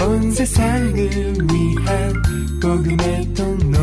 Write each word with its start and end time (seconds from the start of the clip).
온 0.00 0.30
세상을 0.30 0.94
위한 0.94 2.12
복음의 2.62 3.34
통로 3.34 3.78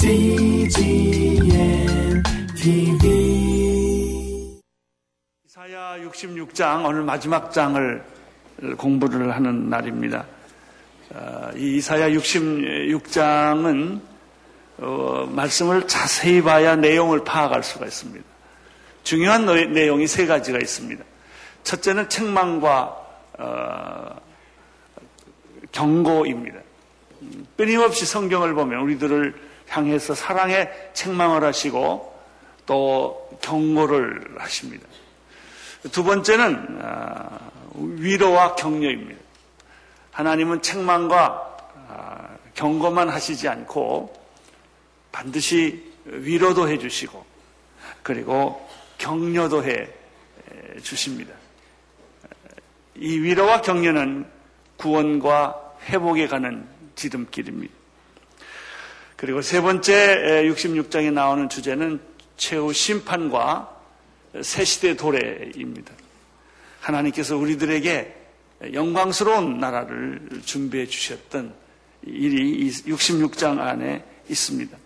CGM 0.00 1.46
TV 2.56 4.58
이사야 5.46 5.98
66장 5.98 6.84
오늘 6.86 7.02
마지막 7.02 7.52
장을 7.52 8.04
공부를 8.76 9.32
하는 9.34 9.70
날입니다. 9.70 10.26
어, 11.14 11.50
이 11.56 11.76
이사야 11.76 12.10
66장은 12.10 14.00
어, 14.78 15.28
말씀을 15.30 15.86
자세히 15.86 16.42
봐야 16.42 16.74
내용을 16.74 17.22
파악할 17.22 17.62
수가 17.62 17.86
있습니다. 17.86 18.24
중요한 19.04 19.46
내용이 19.46 20.08
세 20.08 20.26
가지가 20.26 20.58
있습니다. 20.58 21.04
첫째는 21.62 22.08
책망과 22.08 22.96
어, 23.38 24.24
경고입니다. 25.74 26.60
끊임없이 27.56 28.06
성경을 28.06 28.54
보면 28.54 28.80
우리들을 28.80 29.34
향해서 29.68 30.14
사랑의 30.14 30.70
책망을 30.94 31.44
하시고 31.44 32.14
또 32.64 33.38
경고를 33.42 34.36
하십니다. 34.38 34.86
두 35.92 36.04
번째는 36.04 36.78
아, 36.80 37.38
위로와 37.74 38.54
격려입니다. 38.54 39.20
하나님은 40.12 40.62
책망과 40.62 41.56
아, 41.88 42.28
경고만 42.54 43.08
하시지 43.08 43.48
않고 43.48 44.14
반드시 45.12 45.92
위로도 46.04 46.68
해주시고 46.68 47.24
그리고 48.02 48.68
격려도 48.98 49.64
해 49.64 49.88
주십니다. 50.82 51.34
이 52.94 53.18
위로와 53.18 53.60
격려는 53.60 54.26
구원과 54.76 55.63
회복에 55.84 56.26
가는 56.28 56.66
지름길입니다. 56.96 57.72
그리고 59.16 59.42
세 59.42 59.60
번째 59.60 60.44
66장에 60.46 61.12
나오는 61.12 61.48
주제는 61.48 62.00
최후 62.36 62.72
심판과 62.72 63.70
새 64.42 64.64
시대 64.64 64.96
도래입니다. 64.96 65.92
하나님께서 66.80 67.36
우리들에게 67.36 68.14
영광스러운 68.72 69.58
나라를 69.58 70.28
준비해 70.44 70.86
주셨던 70.86 71.54
일이 72.06 72.68
66장 72.68 73.60
안에 73.60 74.04
있습니다. 74.28 74.76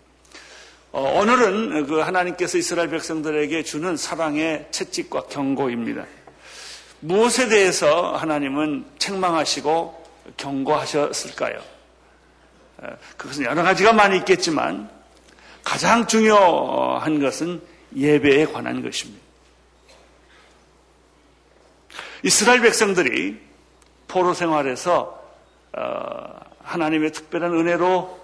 어, 0.91 1.19
오늘은 1.19 1.87
그 1.87 1.99
하나님께서 1.99 2.57
이스라엘 2.57 2.89
백성들에게 2.89 3.63
주는 3.63 3.95
사랑의 3.95 4.67
채찍과 4.71 5.23
경고입니다. 5.23 6.05
무엇에 7.01 7.47
대해서 7.47 8.15
하나님은 8.15 8.85
책망하시고 8.97 9.98
경고하셨을까요? 10.37 11.61
그것은 13.17 13.43
여러 13.43 13.63
가지가 13.63 13.93
많이 13.93 14.17
있겠지만 14.17 14.89
가장 15.63 16.07
중요한 16.07 17.19
것은 17.19 17.61
예배에 17.95 18.45
관한 18.47 18.81
것입니다. 18.81 19.21
이스라엘 22.23 22.61
백성들이 22.61 23.39
포로 24.07 24.33
생활에서 24.33 25.19
어, 25.71 26.39
하나님의 26.63 27.11
특별한 27.11 27.53
은혜로 27.53 28.19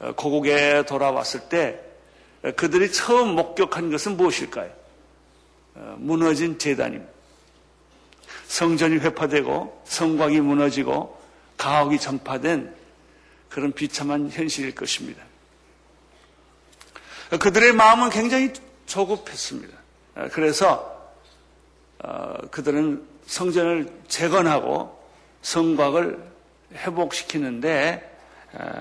어, 0.00 0.12
고국에 0.16 0.84
돌아왔을 0.84 1.48
때 1.48 1.80
그들이 2.56 2.92
처음 2.92 3.34
목격한 3.34 3.90
것은 3.90 4.16
무엇일까요? 4.16 4.70
어, 5.76 5.96
무너진 5.98 6.58
재단입니다. 6.58 7.10
성전이 8.46 8.96
회파되고 8.98 9.82
성곽이 9.84 10.40
무너지고 10.40 11.18
가옥이 11.56 11.98
전파된 11.98 12.74
그런 13.48 13.72
비참한 13.72 14.30
현실일 14.30 14.74
것입니다. 14.74 15.22
그들의 17.40 17.72
마음은 17.72 18.10
굉장히 18.10 18.52
조급했습니다. 18.86 19.76
그래서 20.32 20.94
어, 21.98 22.36
그들은 22.50 23.06
성전을 23.26 23.90
재건하고 24.08 25.02
성곽을 25.42 26.22
회복시키는데 26.74 28.18
어, 28.52 28.76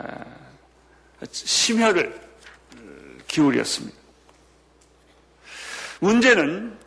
심혈을 1.31 2.21
기울였습니다. 3.27 3.97
문제는 5.99 6.77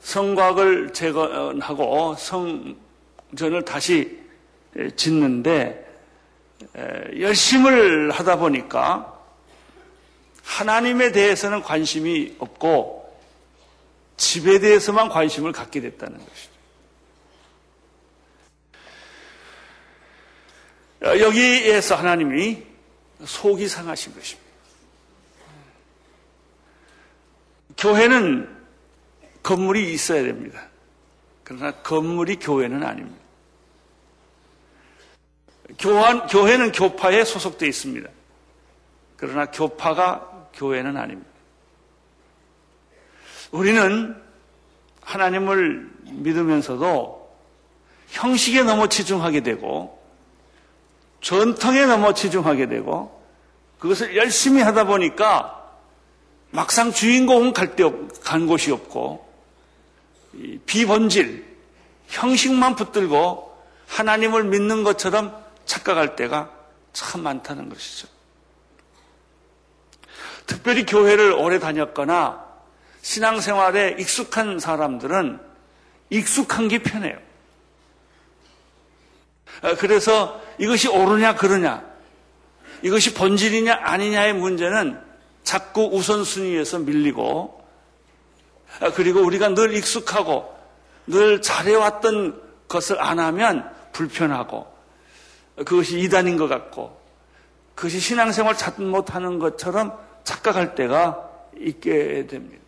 성곽을 0.00 0.92
재건하고 0.92 2.14
성전을 2.14 3.64
다시 3.64 4.25
짓는데 4.96 5.84
열심을 7.18 8.10
하다 8.10 8.36
보니까 8.36 9.12
하나님에 10.42 11.12
대해서는 11.12 11.62
관심이 11.62 12.36
없고 12.38 13.06
집에 14.16 14.58
대해서만 14.58 15.08
관심을 15.08 15.52
갖게 15.52 15.80
됐다는 15.80 16.18
것이죠. 16.18 16.56
여기에서 21.02 21.94
하나님이 21.94 22.62
속이 23.24 23.68
상하신 23.68 24.14
것입니다. 24.14 24.46
교회는 27.76 28.56
건물이 29.42 29.92
있어야 29.92 30.22
됩니다. 30.22 30.68
그러나 31.44 31.70
건물이 31.70 32.36
교회는 32.36 32.82
아닙니다. 32.82 33.25
교환, 35.78 36.26
교회는 36.26 36.72
교파에 36.72 37.24
소속되어 37.24 37.68
있습니다. 37.68 38.08
그러나 39.16 39.46
교파가 39.46 40.48
교회는 40.54 40.96
아닙니다. 40.96 41.30
우리는 43.50 44.16
하나님을 45.00 45.90
믿으면서도 46.02 47.26
형식에 48.08 48.62
너무 48.62 48.88
치중하게 48.88 49.40
되고 49.40 50.00
전통에 51.20 51.86
너무 51.86 52.14
치중하게 52.14 52.66
되고 52.66 53.22
그것을 53.78 54.16
열심히 54.16 54.62
하다 54.62 54.84
보니까 54.84 55.52
막상 56.50 56.92
주인공은 56.92 57.52
갈 57.52 57.76
데, 57.76 57.84
간 58.22 58.46
곳이 58.46 58.72
없고 58.72 59.26
비본질, 60.66 61.44
형식만 62.08 62.76
붙들고 62.76 63.56
하나님을 63.88 64.44
믿는 64.44 64.84
것처럼 64.84 65.45
착각할 65.66 66.16
때가 66.16 66.50
참 66.92 67.22
많다는 67.22 67.68
것이죠. 67.68 68.08
특별히 70.46 70.86
교회를 70.86 71.32
오래 71.32 71.58
다녔거나 71.58 72.46
신앙생활에 73.02 73.96
익숙한 73.98 74.58
사람들은 74.58 75.40
익숙한 76.10 76.68
게 76.68 76.78
편해요. 76.82 77.18
아, 79.62 79.74
그래서 79.74 80.40
이것이 80.58 80.88
옳으냐 80.88 81.34
그러냐 81.34 81.84
이것이 82.82 83.14
본질이냐 83.14 83.80
아니냐의 83.82 84.34
문제는 84.34 85.00
자꾸 85.44 85.86
우선순위에서 85.92 86.80
밀리고 86.80 87.64
아, 88.80 88.90
그리고 88.92 89.20
우리가 89.20 89.48
늘 89.50 89.74
익숙하고 89.74 90.54
늘 91.06 91.40
잘해왔던 91.40 92.42
것을 92.68 93.00
안 93.00 93.18
하면 93.18 93.70
불편하고 93.92 94.75
그것이 95.56 96.00
이단인 96.00 96.36
것 96.36 96.48
같고 96.48 97.00
그것이 97.74 98.00
신앙생활 98.00 98.56
잘 98.56 98.74
못하는 98.78 99.38
것처럼 99.38 99.98
착각할 100.24 100.74
때가 100.74 101.30
있게 101.58 102.26
됩니다. 102.26 102.62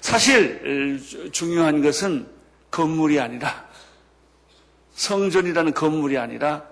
사실 0.00 1.00
중요한 1.32 1.82
것은 1.82 2.26
건물이 2.70 3.20
아니라 3.20 3.68
성전이라는 4.94 5.74
건물이 5.74 6.16
아니라 6.18 6.64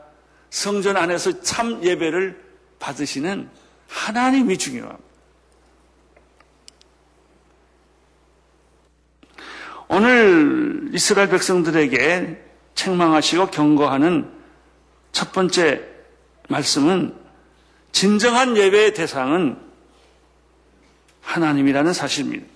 성전 0.51 0.97
안에서 0.97 1.41
참 1.43 1.83
예배를 1.85 2.43
받으시는 2.79 3.51
하나님이 3.89 4.57
중요합니다. 4.57 5.09
오늘 9.89 10.91
이스라엘 10.93 11.29
백성들에게 11.31 12.45
책망하시고 12.75 13.47
경고하는 13.47 14.38
첫 15.13 15.33
번째 15.33 15.83
말씀은 16.49 17.15
진정한 17.93 18.57
예배의 18.57 18.95
대상은 18.95 19.59
하나님이라는 21.23 21.93
사실입니다. 21.93 22.47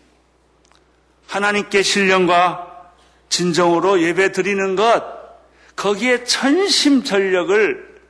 하나님께 1.26 1.82
신령과 1.82 2.93
진정으로 3.28 4.02
예배 4.02 4.32
드리는 4.32 4.76
것, 4.76 5.02
거기에 5.76 6.25
천심전력을 6.25 8.00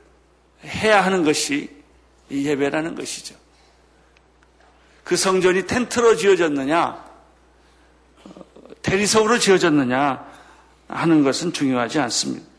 해야 0.65 1.03
하는 1.03 1.23
것이 1.23 1.69
예배라는 2.29 2.95
것이죠. 2.95 3.35
그 5.03 5.15
성전이 5.15 5.67
텐트로 5.67 6.15
지어졌느냐, 6.15 7.03
대리석으로 8.81 9.39
지어졌느냐, 9.39 10.33
하는 10.87 11.23
것은 11.23 11.53
중요하지 11.53 11.99
않습니다. 11.99 12.52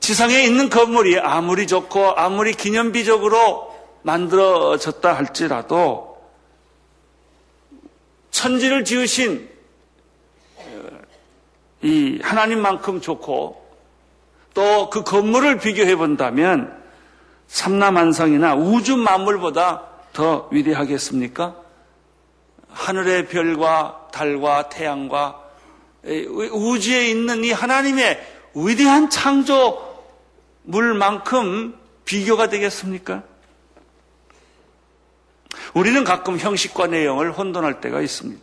지상에 0.00 0.42
있는 0.42 0.68
건물이 0.68 1.20
아무리 1.20 1.66
좋고 1.66 2.14
아무리 2.16 2.52
기념비적으로 2.52 3.74
만들어졌다 4.02 5.12
할지라도 5.12 6.16
천지를 8.30 8.84
지으신 8.84 9.48
이 11.82 12.18
하나님만큼 12.22 13.00
좋고 13.00 13.64
또 14.54 14.88
그 14.90 15.02
건물을 15.02 15.58
비교해 15.58 15.96
본다면 15.96 16.82
삼라만상이나 17.48 18.54
우주 18.54 18.96
만물보다 18.96 19.82
더 20.12 20.48
위대하겠습니까? 20.50 21.54
하늘의 22.70 23.28
별과 23.28 24.08
달과 24.12 24.68
태양과 24.70 25.42
우주에 26.04 27.08
있는 27.10 27.44
이 27.44 27.52
하나님의 27.52 28.35
위대한 28.56 29.10
창조물만큼 29.10 31.78
비교가 32.06 32.48
되겠습니까? 32.48 33.22
우리는 35.74 36.02
가끔 36.04 36.38
형식과 36.38 36.86
내용을 36.86 37.32
혼돈할 37.32 37.82
때가 37.82 38.00
있습니다. 38.00 38.40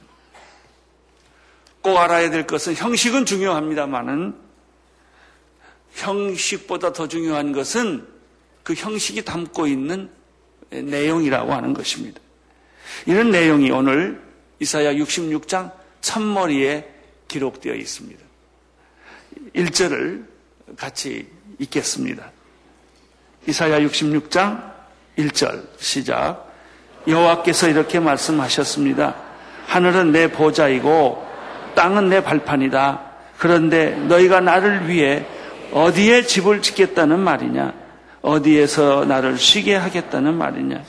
꼭 1.82 1.98
알아야 1.98 2.30
될 2.30 2.46
것은 2.46 2.76
형식은 2.76 3.26
중요합니다만은 3.26 4.36
형식보다 5.94 6.94
더 6.94 7.08
중요한 7.08 7.52
것은 7.52 8.08
그 8.62 8.76
형식이 8.76 9.26
담고 9.26 9.66
있는 9.66 10.12
내용이라고 10.70 11.54
하는 11.54 11.74
것입니다. 11.74 12.22
이런 13.08 13.32
내용이 13.32 13.72
오늘 13.72 14.22
이사야 14.60 14.94
66장 14.94 15.72
첫머리에 16.02 16.88
기록되어 17.28 17.74
있습니다. 17.74 18.33
1절을 19.56 20.26
같이 20.78 21.28
읽겠습니다. 21.60 22.32
이사야 23.48 23.80
66장 23.82 24.72
1절 25.18 25.68
시작. 25.78 26.52
여호와께서 27.08 27.70
이렇게 27.70 28.00
말씀하셨습니다. 28.00 29.16
하늘은 29.68 30.12
내 30.12 30.32
보좌이고 30.32 31.28
땅은 31.76 32.10
내 32.10 32.24
발판이다. 32.24 33.02
그런데 33.38 33.92
너희가 33.92 34.40
나를 34.40 34.88
위해 34.88 35.26
어디에 35.72 36.24
집을 36.24 36.62
짓겠다는 36.62 37.20
말이냐? 37.20 37.74
어디에서 38.22 39.06
나를 39.06 39.38
쉬게 39.38 39.76
하겠다는 39.76 40.36
말이냐? 40.36 40.82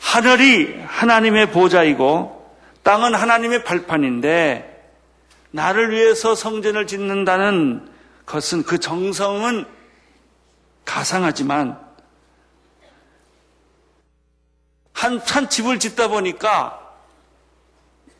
하늘이 0.00 0.80
하나님의 0.86 1.50
보좌이고 1.50 2.46
땅은 2.82 3.14
하나님의 3.14 3.64
발판인데 3.64 4.75
나를 5.56 5.90
위해서 5.90 6.34
성전을 6.34 6.86
짓는다는 6.86 7.90
것은 8.26 8.62
그 8.62 8.78
정성은 8.78 9.66
가상하지만 10.84 11.80
한, 14.92 15.18
한 15.18 15.48
집을 15.48 15.78
짓다 15.78 16.08
보니까 16.08 16.78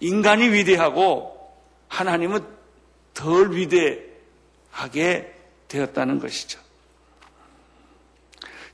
인간이 0.01 0.49
위대하고 0.49 1.55
하나님은 1.89 2.45
덜 3.13 3.53
위대하게 3.53 5.35
되었다는 5.69 6.19
것이죠. 6.19 6.59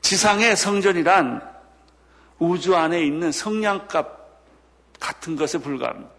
지상의 0.03 0.56
성전이란 0.56 1.43
우주 2.38 2.76
안에 2.76 3.03
있는 3.03 3.32
성냥값 3.32 4.23
같은 5.00 5.35
것에 5.35 5.59
불과합니다. 5.59 6.11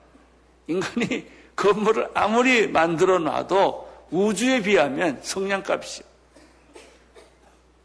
인간이 0.67 1.42
건물을 1.55 2.09
아무리 2.13 2.67
만들어 2.67 3.19
놔도 3.19 4.07
우주에 4.11 4.61
비하면 4.61 5.19
성냥값이죠. 5.21 6.03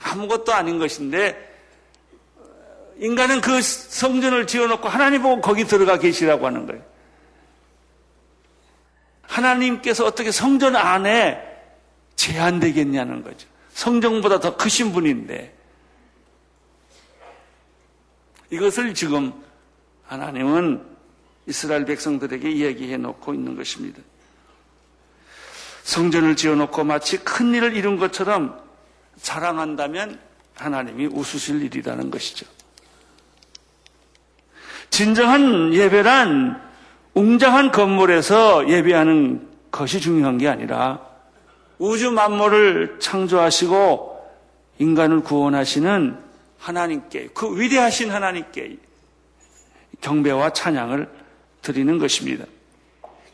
아무것도 0.00 0.53
아닌 0.53 0.79
것인데 0.79 1.47
인간은 2.99 3.41
그 3.41 3.62
성전을 3.62 4.47
지어놓고 4.47 4.88
하나님 4.88 5.23
보고 5.23 5.41
거기 5.41 5.65
들어가 5.65 5.99
계시라고 5.99 6.47
하는 6.47 6.67
거예요. 6.67 6.82
하나님께서 9.23 10.05
어떻게 10.05 10.31
성전 10.31 10.75
안에 10.75 11.44
제한되겠냐는 12.17 13.23
거죠. 13.23 13.47
성전보다 13.75 14.41
더 14.41 14.56
크신 14.56 14.93
분인데 14.93 15.55
이것을 18.50 18.94
지금 18.94 19.32
하나님은 20.06 20.98
이스라엘 21.49 21.87
백성들에게 21.87 22.50
이야기해 22.50 22.99
놓고 22.99 23.33
있는 23.33 23.56
것입니다. 23.56 24.03
성전을 25.83 26.37
지어 26.37 26.55
놓고 26.55 26.85
마치 26.85 27.17
큰 27.17 27.55
일을 27.55 27.75
이룬 27.75 27.97
것처럼 27.97 28.61
자랑한다면 29.23 30.21
하나님이 30.55 31.06
웃으실 31.06 31.62
일이라는 31.62 32.11
것이죠. 32.11 32.47
진정한 34.91 35.73
예배란 35.73 36.69
웅장한 37.15 37.73
건물에서 37.73 38.69
예배하는 38.69 39.49
것이 39.71 40.00
중요한 40.00 40.37
게 40.37 40.49
아니라 40.49 41.00
우주 41.79 42.11
만물을 42.11 42.99
창조하시고 43.00 44.19
인간을 44.79 45.21
구원하시는 45.21 46.19
하나님께 46.59 47.29
그 47.29 47.59
위대하신 47.59 48.11
하나님께 48.11 48.77
경배와 50.03 50.53
찬양을 50.53 51.18
드리는 51.63 51.99
것입니다. 51.99 52.45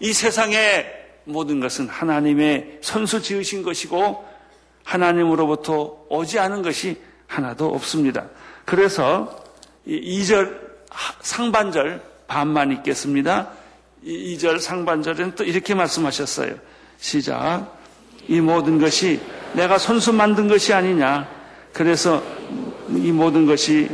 이 0.00 0.12
세상의 0.12 1.04
모든 1.24 1.60
것은 1.60 1.88
하나님의 1.88 2.78
선수 2.82 3.22
지으신 3.22 3.62
것이고 3.62 4.24
하나님으로부터 4.84 6.06
오지 6.08 6.38
않은 6.38 6.62
것이 6.62 7.00
하나도 7.26 7.74
없습니다. 7.74 8.28
그래서 8.64 9.44
2절 9.86 10.60
상반절 11.20 12.02
반만 12.26 12.72
읽겠습니다. 12.72 13.50
2절 14.04 14.60
상반절은 14.60 15.34
또 15.34 15.44
이렇게 15.44 15.74
말씀하셨어요. 15.74 16.54
시작. 16.98 17.78
이 18.28 18.40
모든 18.40 18.78
것이 18.78 19.20
내가 19.54 19.78
손수 19.78 20.12
만든 20.12 20.48
것이 20.48 20.72
아니냐. 20.72 21.28
그래서 21.72 22.22
이 22.90 23.12
모든 23.12 23.46
것이 23.46 23.88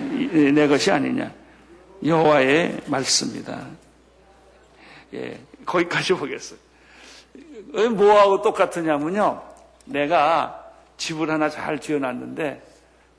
내 0.55 0.67
것이 0.69 0.91
아니냐. 0.91 1.33
여호와의 2.05 2.83
말씀이다. 2.87 3.67
예, 5.15 5.41
거기까지 5.67 6.13
보겠어요. 6.15 6.59
뭐하고 7.95 8.43
똑같으냐면요. 8.43 9.43
내가 9.87 10.73
집을 10.97 11.31
하나 11.31 11.49
잘 11.49 11.81
지어놨는데 11.81 12.63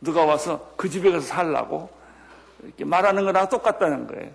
누가 0.02 0.26
와서 0.26 0.74
그 0.78 0.90
집에 0.90 1.12
가서 1.12 1.28
살라고 1.28 1.90
이렇게 2.64 2.86
말하는 2.86 3.26
거랑 3.26 3.50
똑같다는 3.50 4.08
거예요. 4.08 4.32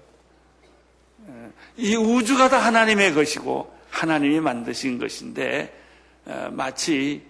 예, 1.28 1.50
이 1.76 1.96
우주가 1.96 2.48
다 2.48 2.58
하나님의 2.58 3.14
것이고 3.14 3.74
하나님이 3.90 4.40
만드신 4.40 4.98
것인데 4.98 5.72
어, 6.26 6.48
마치 6.52 7.22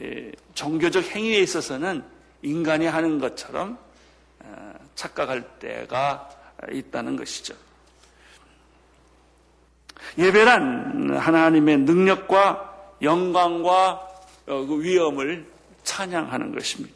예, 0.00 0.32
종교적 0.54 1.04
행위에 1.04 1.38
있어서는 1.40 2.02
인간이 2.42 2.86
하는 2.86 3.18
것처럼 3.18 3.78
어, 4.40 4.74
착각할 4.94 5.42
때가 5.58 6.30
있다는 6.70 7.16
것이죠. 7.16 7.54
예배란 10.18 11.16
하나님의 11.16 11.78
능력과 11.78 12.70
영광과 13.02 14.08
어, 14.46 14.66
그 14.66 14.82
위엄을 14.82 15.46
찬양하는 15.84 16.54
것입니다. 16.54 16.94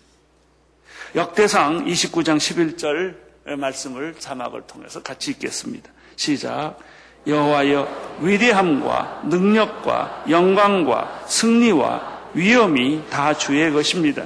역대상 1.14 1.84
29장 1.84 2.37
11절 2.38 3.58
말씀을 3.58 4.14
자막을 4.18 4.62
통해서 4.66 5.02
같이 5.02 5.30
읽겠습니다. 5.32 5.90
시작. 6.16 6.78
여호와여 7.26 8.18
위대함과 8.20 9.23
능력과 9.25 10.25
영광과 10.28 11.25
승리와 11.26 12.30
위엄이 12.34 13.02
다 13.11 13.32
주의 13.34 13.73
것입니다. 13.73 14.25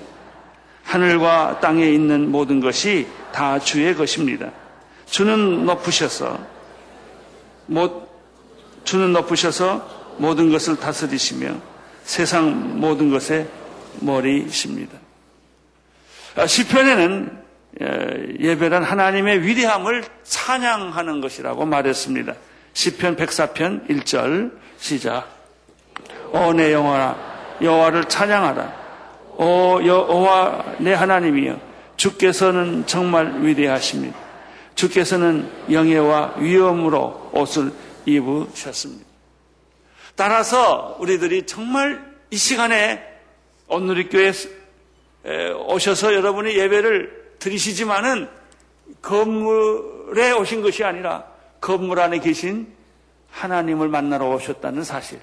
하늘과 0.82 1.60
땅에 1.60 1.86
있는 1.90 2.30
모든 2.30 2.60
것이 2.60 3.06
다 3.32 3.58
주의 3.58 3.94
것입니다. 3.94 4.50
주는 5.06 5.66
높으셔서 5.66 6.38
주는 8.88 9.12
높으셔서 9.12 9.86
모든 10.16 10.50
것을 10.50 10.76
다스리시며 10.76 11.56
세상 12.04 12.80
모든 12.80 13.10
것의 13.10 13.46
머리십니다. 14.00 14.96
아, 16.36 16.46
시편에는 16.46 17.38
예배란 18.40 18.82
하나님의 18.82 19.42
위대함을 19.42 20.04
찬양하는 20.22 21.20
것이라고 21.20 21.66
말했습니다. 21.66 22.32
시편 22.72 23.16
104편 23.16 23.90
1절 23.90 24.52
시작. 24.78 25.28
오 26.32 26.54
내 26.54 26.72
영혼아 26.72 27.58
여호와를 27.60 28.06
찬양하라. 28.06 28.72
오 29.36 29.80
여호와 29.84 30.64
내 30.78 30.94
하나님이여 30.94 31.60
주께서는 31.98 32.86
정말 32.86 33.42
위대하십니다. 33.42 34.16
주께서는 34.74 35.46
영예와 35.70 36.36
위엄으로 36.38 37.30
옷을 37.34 37.70
입으셨습니다. 38.14 39.06
따라서 40.16 40.96
우리들이 40.98 41.46
정말 41.46 42.04
이 42.30 42.36
시간에 42.36 43.02
온누리교회 43.68 44.32
오셔서 45.66 46.14
여러분이 46.14 46.56
예배를 46.56 47.36
드리시지만은 47.38 48.28
건물에 49.02 50.32
오신 50.32 50.62
것이 50.62 50.84
아니라 50.84 51.24
건물 51.60 52.00
안에 52.00 52.18
계신 52.18 52.72
하나님을 53.30 53.88
만나러 53.88 54.28
오셨다는 54.30 54.84
사실. 54.84 55.20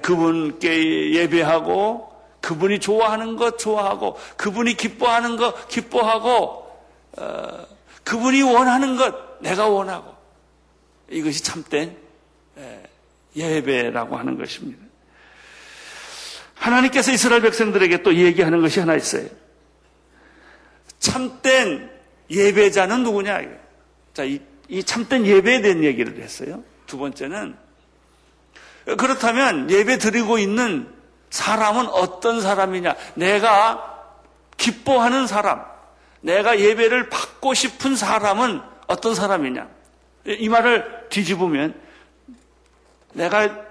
그분께 0.00 1.12
예배하고 1.14 2.12
그분이 2.40 2.80
좋아하는 2.80 3.36
것 3.36 3.58
좋아하고 3.58 4.16
그분이 4.36 4.74
기뻐하는 4.74 5.36
것 5.36 5.68
기뻐하고 5.68 6.66
어, 7.18 7.66
그분이 8.04 8.42
원하는 8.42 8.96
것 8.96 9.40
내가 9.40 9.68
원하고 9.68 10.11
이것이 11.12 11.42
참된 11.42 11.96
예배라고 13.36 14.16
하는 14.16 14.36
것입니다. 14.36 14.82
하나님께서 16.54 17.12
이스라엘 17.12 17.42
백성들에게 17.42 18.02
또 18.02 18.14
얘기하는 18.14 18.60
것이 18.60 18.80
하나 18.80 18.94
있어요. 18.94 19.28
참된 20.98 21.90
예배자는 22.30 23.02
누구냐? 23.02 23.40
자, 24.14 24.24
이, 24.24 24.40
이 24.68 24.84
참된 24.84 25.26
예배에 25.26 25.60
대한 25.60 25.82
얘기를 25.82 26.16
했어요. 26.22 26.62
두 26.86 26.98
번째는 26.98 27.56
그렇다면 28.96 29.70
예배 29.70 29.98
드리고 29.98 30.38
있는 30.38 30.88
사람은 31.30 31.88
어떤 31.88 32.40
사람이냐? 32.40 32.94
내가 33.14 33.88
기뻐하는 34.56 35.26
사람, 35.26 35.64
내가 36.20 36.60
예배를 36.60 37.08
받고 37.08 37.54
싶은 37.54 37.96
사람은 37.96 38.60
어떤 38.86 39.14
사람이냐? 39.14 39.68
이 40.26 40.48
말을 40.48 41.08
뒤집으면 41.08 41.74
내가 43.12 43.66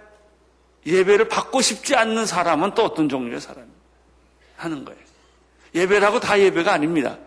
예배를 0.86 1.27
받고 1.27 1.62
싶지 1.62 1.96
않는 1.96 2.25
사람은 2.25 2.74
또 2.74 2.84
어떤 2.84 3.08
종류의 3.08 3.39
사람 3.39 3.65
하는 4.58 4.86
거예요. 4.86 5.00
예배라고 5.74 6.20
다 6.20 6.39
예배가 6.39 6.74
아닙니다. 6.74 7.17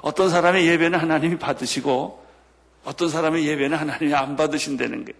어떤 0.00 0.30
사람의 0.30 0.66
예배는 0.66 0.98
하나님이 0.98 1.38
받으시고 1.38 2.24
어떤 2.84 3.08
사람의 3.08 3.46
예배는 3.46 3.76
하나님이 3.76 4.14
안 4.14 4.36
받으신다는 4.36 5.04
게 5.04 5.12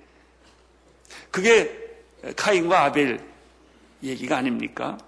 그게 1.31 1.85
카인과 2.37 2.85
아벨 2.85 3.21
얘기가 4.03 4.37
아닙니까? 4.37 4.99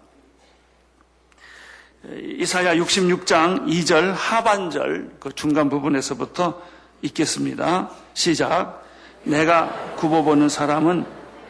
이사야 2.04 2.76
66장 2.76 3.66
2절 3.66 4.12
하반절 4.12 5.16
그 5.18 5.32
중간 5.34 5.68
부분에서부터 5.68 6.62
읽겠습니다. 7.02 7.90
시작. 8.14 8.84
내가 9.24 9.94
굽어보는 9.96 10.48
사람은 10.48 11.04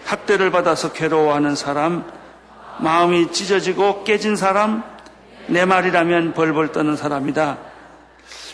학대를 0.04 0.50
받아서 0.50 0.92
괴로워하는 0.92 1.56
사람, 1.56 2.10
마음이 2.80 3.32
찢어지고 3.32 4.04
깨진 4.04 4.36
사람, 4.36 4.82
내 5.48 5.64
말이라면 5.64 6.34
벌벌 6.34 6.72
떠는 6.72 6.96
사람이다. 6.96 7.58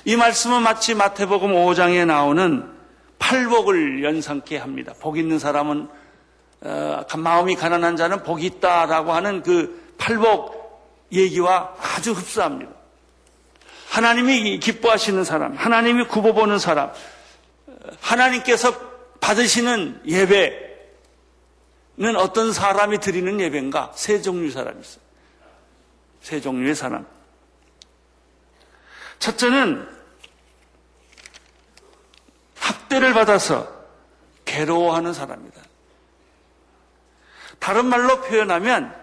이 0.04 0.16
말씀은 0.16 0.62
마치 0.62 0.94
마태복음 0.94 1.52
5장에 1.52 2.06
나오는 2.06 2.68
팔복을 3.18 4.02
연상케 4.02 4.56
합니다. 4.58 4.92
복 5.00 5.18
있는 5.18 5.38
사람은 5.38 5.88
어, 6.64 7.04
마음이 7.16 7.56
가난한 7.56 7.96
자는 7.96 8.22
복이 8.22 8.46
있다라고 8.46 9.12
하는 9.12 9.42
그 9.42 9.94
팔복 9.98 11.08
얘기와 11.12 11.74
아주 11.96 12.12
흡사합니다. 12.12 12.72
하나님이 13.92 14.58
기뻐하시는 14.58 15.22
사람, 15.22 15.54
하나님이 15.54 16.06
굽어보는 16.06 16.58
사람, 16.58 16.94
하나님께서 18.00 18.74
받으시는 19.20 20.00
예배는 20.06 20.66
어떤 22.16 22.54
사람이 22.54 23.00
드리는 23.00 23.38
예배인가? 23.38 23.92
세 23.94 24.22
종류 24.22 24.50
사람이 24.50 24.80
있어요. 24.80 25.02
세 26.22 26.40
종류의 26.40 26.74
사람. 26.74 27.06
첫째는 29.18 29.86
학대를 32.56 33.12
받아서 33.12 33.70
괴로워하는 34.46 35.12
사람이다. 35.12 35.60
다른 37.58 37.84
말로 37.84 38.22
표현하면 38.22 38.96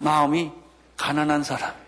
마음이 0.00 0.52
가난한 0.98 1.44
사람. 1.44 1.83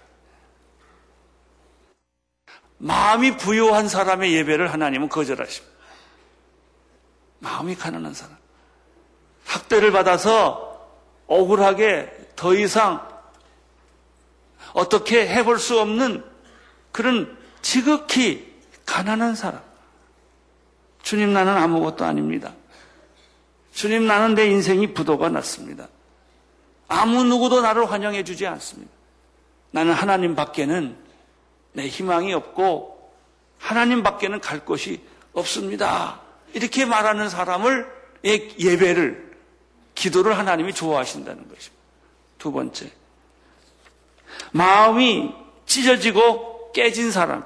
마음이 2.79 3.37
부유한 3.37 3.89
사람의 3.89 4.35
예배를 4.35 4.73
하나님은 4.73 5.09
거절하십니다. 5.09 5.75
마음이 7.39 7.75
가난한 7.75 8.15
사람. 8.15 8.37
학대를 9.47 9.93
받아서 9.93 10.89
억울하게 11.27 12.31
더 12.37 12.55
이상 12.55 13.07
어떻게 14.73 15.27
해볼 15.27 15.59
수 15.59 15.81
없는 15.81 16.25
그런 16.93 17.37
지극히 17.63 18.55
가난한 18.85 19.35
사람. 19.35 19.63
주님 21.03 21.33
나는 21.33 21.57
아무것도 21.57 22.05
아닙니다. 22.05 22.53
주님 23.73 24.07
나는 24.07 24.35
내 24.35 24.47
인생이 24.47 24.93
부도가 24.93 25.29
났습니다. 25.29 25.89
아무 26.89 27.25
누구도 27.25 27.61
나를 27.61 27.91
환영해 27.91 28.25
주지 28.25 28.47
않습니다. 28.47 28.91
나는 29.71 29.93
하나님 29.93 30.35
밖에는 30.35 30.97
내 31.77 31.89
희망이 31.89 32.33
없고 32.33 33.13
하나님 33.59 34.03
밖에는 34.03 34.41
갈 34.41 34.65
곳이 34.65 35.03
없습니다. 35.35 36.23
이렇게 36.55 36.87
말하는 36.87 37.29
사람을 37.29 37.87
예배를 38.25 39.37
기도를 39.95 40.39
하나님이 40.39 40.73
좋아하신다는 40.73 41.43
것입니다. 41.49 41.85
두 42.39 42.51
번째. 42.51 42.91
마음이 44.53 45.35
찢어지고 45.67 46.73
깨진 46.73 47.13
사람. 47.13 47.45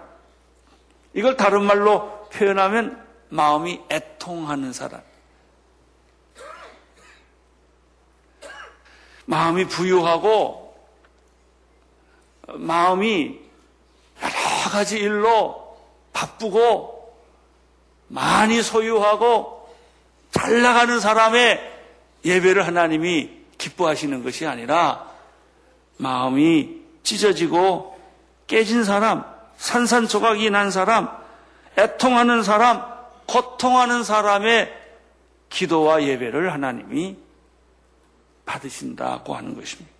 이걸 1.13 1.37
다른 1.37 1.65
말로 1.65 2.29
표현하면 2.33 3.05
마음이 3.31 3.81
애통하는 3.91 4.73
사람. 4.73 5.03
마음이 9.27 9.65
부유하고 9.67 10.89
마음이 12.47 13.50
여러 14.71 14.79
가지 14.79 14.99
일로 14.99 15.77
바쁘고 16.13 17.13
많이 18.07 18.63
소유하고 18.63 19.69
잘 20.31 20.63
나가는 20.63 21.01
사람의 21.01 21.79
예배를 22.25 22.67
하나님이 22.67 23.31
기뻐하시는 23.59 24.23
것이 24.23 24.47
아니라 24.47 25.11
마음이 25.97 26.81
찢어지고 27.03 27.99
깨진 28.47 28.85
사람, 28.85 29.25
산산조각이 29.59 30.51
난 30.51 30.71
사람, 30.71 31.11
애통하는 31.77 32.45
사람, 32.45 32.85
고통하는 33.27 34.05
사람의 34.05 34.73
기도와 35.51 36.05
예배를 36.05 36.53
하나님이 36.53 37.17
받으신다고 38.45 39.35
하는 39.35 39.57
것입니다. 39.57 39.91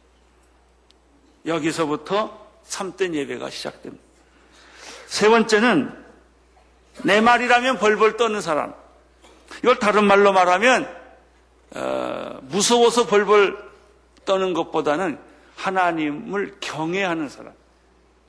여기서부터 1.47 2.39
참된 2.67 3.15
예배가 3.15 3.51
시작됩니다. 3.51 4.10
세 5.11 5.29
번째는 5.29 5.93
내 7.03 7.21
말이라면 7.21 7.79
벌벌 7.79 8.17
떠는 8.17 8.41
사람. 8.41 8.73
이걸 9.59 9.77
다른 9.81 10.05
말로 10.05 10.33
말하면 10.33 10.89
어, 11.75 12.39
무서워서 12.43 13.07
벌벌 13.07 13.59
떠는 14.25 14.55
것보다는 14.55 15.19
하나님을 15.57 16.59
경외하는 16.61 17.29
사람. 17.29 17.53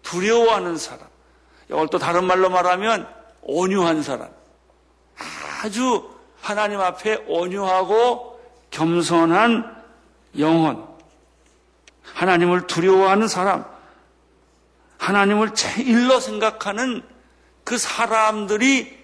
두려워하는 0.02 0.76
사람. 0.78 1.08
이걸 1.70 1.88
또 1.90 2.00
다른 2.00 2.26
말로 2.26 2.50
말하면 2.50 3.08
온유한 3.44 4.02
사람. 4.02 4.30
아주 5.64 6.10
하나님 6.42 6.82
앞에 6.82 7.26
온유하고 7.28 8.42
겸손한 8.72 9.84
영혼. 10.40 10.84
하나님을 12.16 12.66
두려워하는 12.66 13.28
사람. 13.28 13.66
하나님을 15.02 15.56
제일로 15.56 16.20
생각하는 16.20 17.02
그 17.64 17.80
사람들이 17.80 19.00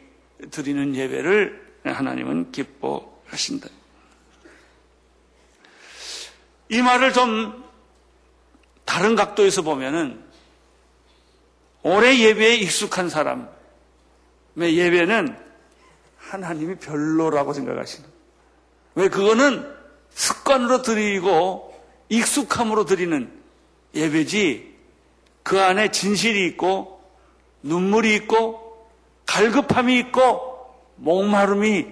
드리는 0.51 0.95
예배를 0.95 1.79
하나님은 1.85 2.51
기뻐하신다. 2.51 3.67
이 6.69 6.81
말을 6.83 7.13
좀 7.13 7.65
다른 8.85 9.15
각도에서 9.15 9.63
보면은 9.63 10.23
올해 11.81 12.19
예배에 12.19 12.57
익숙한 12.57 13.09
사람의 13.09 13.47
예배는 14.59 15.35
하나님이 16.17 16.75
별로라고 16.75 17.53
생각하시는. 17.53 18.07
왜 18.93 19.09
그거는 19.09 19.67
습관으로 20.11 20.83
드리고 20.83 21.73
익숙함으로 22.09 22.85
드리는 22.85 23.31
예배지 23.95 24.76
그 25.47 25.61
안에 25.61 25.91
진실이 25.91 26.45
있고 26.47 27.01
눈물이 27.63 28.13
있고 28.15 28.85
갈급함이 29.25 29.97
있고 29.99 30.75
목마름이 30.97 31.87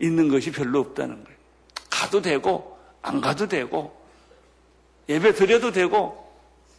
있는 0.00 0.28
것이 0.28 0.50
별로 0.50 0.80
없다는 0.80 1.22
거예요. 1.22 1.38
가도 1.90 2.20
되고 2.22 2.76
안 3.00 3.20
가도 3.20 3.46
되고 3.46 3.96
예배 5.08 5.34
드려도 5.34 5.70
되고 5.70 6.28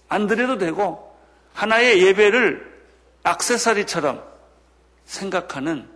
안 0.09 0.27
드려도 0.27 0.57
되고 0.57 1.15
하나의 1.53 2.03
예배를 2.05 2.69
악세사리처럼 3.23 4.21
생각하는 5.05 5.87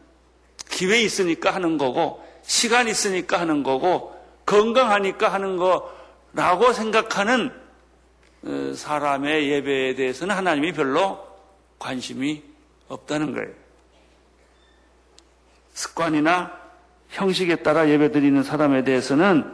기회 0.69 1.01
있으니까 1.01 1.53
하는 1.53 1.77
거고 1.77 2.25
시간 2.43 2.87
있으니까 2.87 3.41
하는 3.41 3.61
거고 3.61 4.17
건강하니까 4.45 5.33
하는 5.33 5.57
거라고 5.57 6.71
생각하는 6.71 7.47
어, 7.47 7.62
사람의 8.75 9.49
예배에 9.49 9.95
대해서는 9.95 10.35
하나님이 10.35 10.73
별로 10.73 11.25
관심이 11.79 12.43
없다는 12.87 13.33
거예요. 13.33 13.51
습관이나 15.73 16.51
형식에 17.09 17.57
따라 17.57 17.89
예배 17.89 18.11
드리는 18.11 18.41
사람에 18.43 18.83
대해서는 18.83 19.53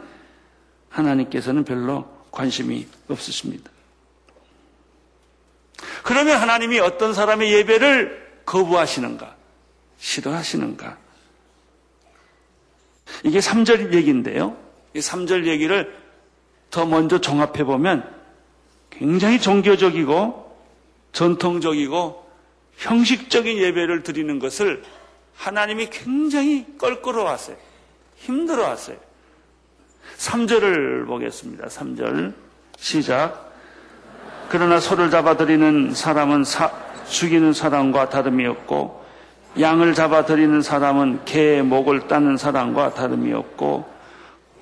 하나님께서는 0.88 1.64
별로 1.64 2.08
관심이 2.30 2.86
없으십니다. 3.08 3.70
그러면 6.02 6.38
하나님이 6.38 6.80
어떤 6.80 7.14
사람의 7.14 7.52
예배를 7.52 8.42
거부하시는가? 8.44 9.36
싫어하시는가? 9.98 10.98
이게 13.24 13.38
3절 13.38 13.92
얘기인데요. 13.94 14.56
이 14.94 14.98
3절 14.98 15.46
얘기를 15.46 15.96
더 16.70 16.86
먼저 16.86 17.20
종합해 17.20 17.64
보면 17.64 18.19
굉장히 19.00 19.40
종교적이고 19.40 20.56
전통적이고 21.12 22.22
형식적인 22.76 23.56
예배를 23.56 24.02
드리는 24.02 24.38
것을 24.38 24.82
하나님이 25.34 25.88
굉장히 25.88 26.66
껄끄러워하세요. 26.76 27.56
힘들어하세요. 28.16 28.98
3절을 30.18 31.06
보겠습니다. 31.06 31.68
3절 31.68 32.34
시작. 32.76 33.50
그러나 34.50 34.78
소를 34.78 35.10
잡아들이는 35.10 35.94
사람은 35.94 36.44
사, 36.44 36.70
죽이는 37.08 37.54
사람과 37.54 38.10
다름이 38.10 38.44
없고 38.44 39.02
양을 39.58 39.94
잡아들이는 39.94 40.60
사람은 40.60 41.24
개의 41.24 41.62
목을 41.62 42.06
따는 42.06 42.36
사람과 42.36 42.92
다름이 42.92 43.32
없고 43.32 43.88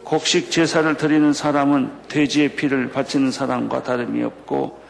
곡식 0.08 0.50
제사를 0.50 0.96
드리는 0.96 1.34
사람은 1.34 2.08
돼지의 2.08 2.56
피를 2.56 2.90
바치는 2.90 3.30
사람과 3.30 3.82
다름이 3.82 4.24
없고 4.24 4.82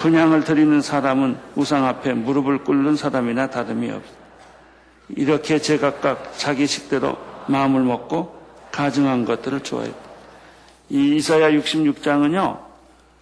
분양을 0.00 0.42
드리는 0.42 0.82
사람은 0.82 1.38
우상 1.54 1.86
앞에 1.86 2.14
무릎을 2.14 2.64
꿇는 2.64 2.96
사람이나 2.96 3.50
다름이 3.50 3.88
없어. 3.88 4.12
이렇게 5.10 5.60
제각각 5.60 6.36
자기 6.36 6.66
식대로 6.66 7.16
마음을 7.46 7.82
먹고 7.82 8.36
가증한 8.72 9.26
것들을 9.26 9.60
좋아했다. 9.60 9.96
이 10.88 11.16
이사야 11.16 11.52
66장은요, 11.52 12.60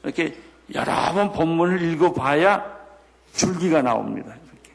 이렇게 0.05 0.39
여러 0.75 1.13
번 1.13 1.33
본문을 1.33 1.83
읽어봐야 1.83 2.65
줄기가 3.35 3.83
나옵니다. 3.83 4.29
이렇게. 4.29 4.71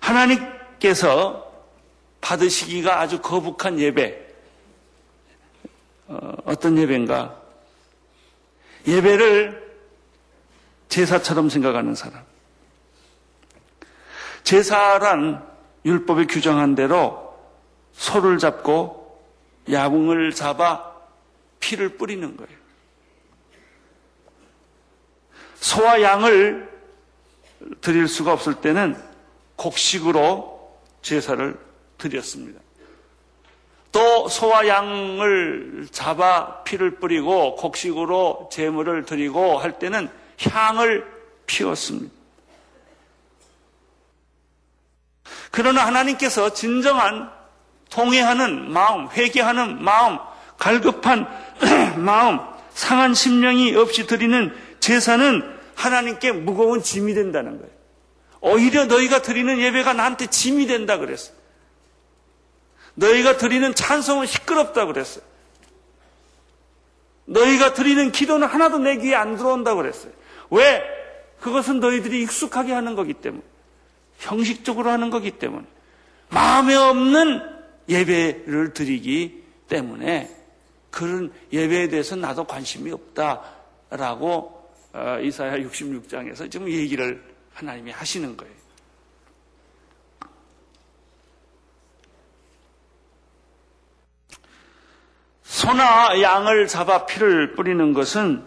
하나님께서 0.00 1.51
받으시기가 2.22 3.00
아주 3.00 3.20
거북한 3.20 3.78
예배. 3.78 4.32
어, 6.06 6.54
떤 6.58 6.78
예배인가? 6.78 7.36
예배를 8.86 9.62
제사처럼 10.88 11.50
생각하는 11.50 11.94
사람. 11.94 12.22
제사란 14.44 15.46
율법에 15.84 16.26
규정한 16.26 16.74
대로 16.74 17.36
소를 17.92 18.38
잡고 18.38 19.20
야궁을 19.70 20.32
잡아 20.32 20.92
피를 21.60 21.96
뿌리는 21.96 22.36
거예요. 22.36 22.62
소와 25.56 26.02
양을 26.02 26.70
드릴 27.80 28.08
수가 28.08 28.32
없을 28.32 28.54
때는 28.54 29.00
곡식으로 29.56 30.80
제사를 31.02 31.71
드렸습니다. 32.02 32.60
또 33.92 34.28
소와 34.28 34.66
양을 34.66 35.86
잡아 35.90 36.62
피를 36.64 36.96
뿌리고 36.96 37.56
곡식으로 37.56 38.48
제물을 38.50 39.04
드리고 39.04 39.58
할 39.58 39.78
때는 39.78 40.08
향을 40.40 41.06
피웠습니다. 41.46 42.12
그러나 45.50 45.86
하나님께서 45.86 46.54
진정한 46.54 47.30
통회하는 47.90 48.72
마음, 48.72 49.08
회개하는 49.10 49.82
마음, 49.82 50.18
갈급한 50.58 51.28
마음, 52.02 52.40
상한 52.72 53.12
심령이 53.12 53.76
없이 53.76 54.06
드리는 54.06 54.56
제사는 54.80 55.42
하나님께 55.74 56.32
무거운 56.32 56.82
짐이 56.82 57.12
된다는 57.12 57.58
거예요. 57.58 57.72
오히려 58.40 58.86
너희가 58.86 59.20
드리는 59.20 59.58
예배가 59.58 59.92
나한테 59.92 60.26
짐이 60.26 60.66
된다 60.66 60.96
그랬어요. 60.96 61.41
너희가 62.94 63.36
드리는 63.36 63.74
찬송은 63.74 64.26
시끄럽다 64.26 64.86
그랬어요. 64.86 65.24
너희가 67.24 67.72
드리는 67.72 68.12
기도는 68.12 68.46
하나도 68.46 68.78
내 68.78 68.96
귀에 68.98 69.14
안 69.14 69.36
들어온다 69.36 69.74
그랬어요. 69.74 70.12
왜? 70.50 70.82
그것은 71.40 71.80
너희들이 71.80 72.22
익숙하게 72.22 72.72
하는 72.72 72.94
거기 72.94 73.14
때문에. 73.14 73.42
형식적으로 74.18 74.90
하는 74.90 75.10
거기 75.10 75.32
때문에. 75.32 75.64
마음에 76.28 76.74
없는 76.74 77.40
예배를 77.88 78.72
드리기 78.72 79.42
때문에 79.68 80.30
그런 80.90 81.32
예배에 81.52 81.88
대해서 81.88 82.16
나도 82.16 82.44
관심이 82.44 82.90
없다라고 82.92 84.62
어, 84.94 85.18
이사야 85.22 85.58
66장에서 85.58 86.50
지금 86.50 86.68
얘기를 86.68 87.22
하나님이 87.54 87.90
하시는 87.90 88.36
거예요. 88.36 88.61
소나 95.62 96.20
양을 96.20 96.66
잡아 96.66 97.06
피를 97.06 97.54
뿌리는 97.54 97.92
것은 97.92 98.44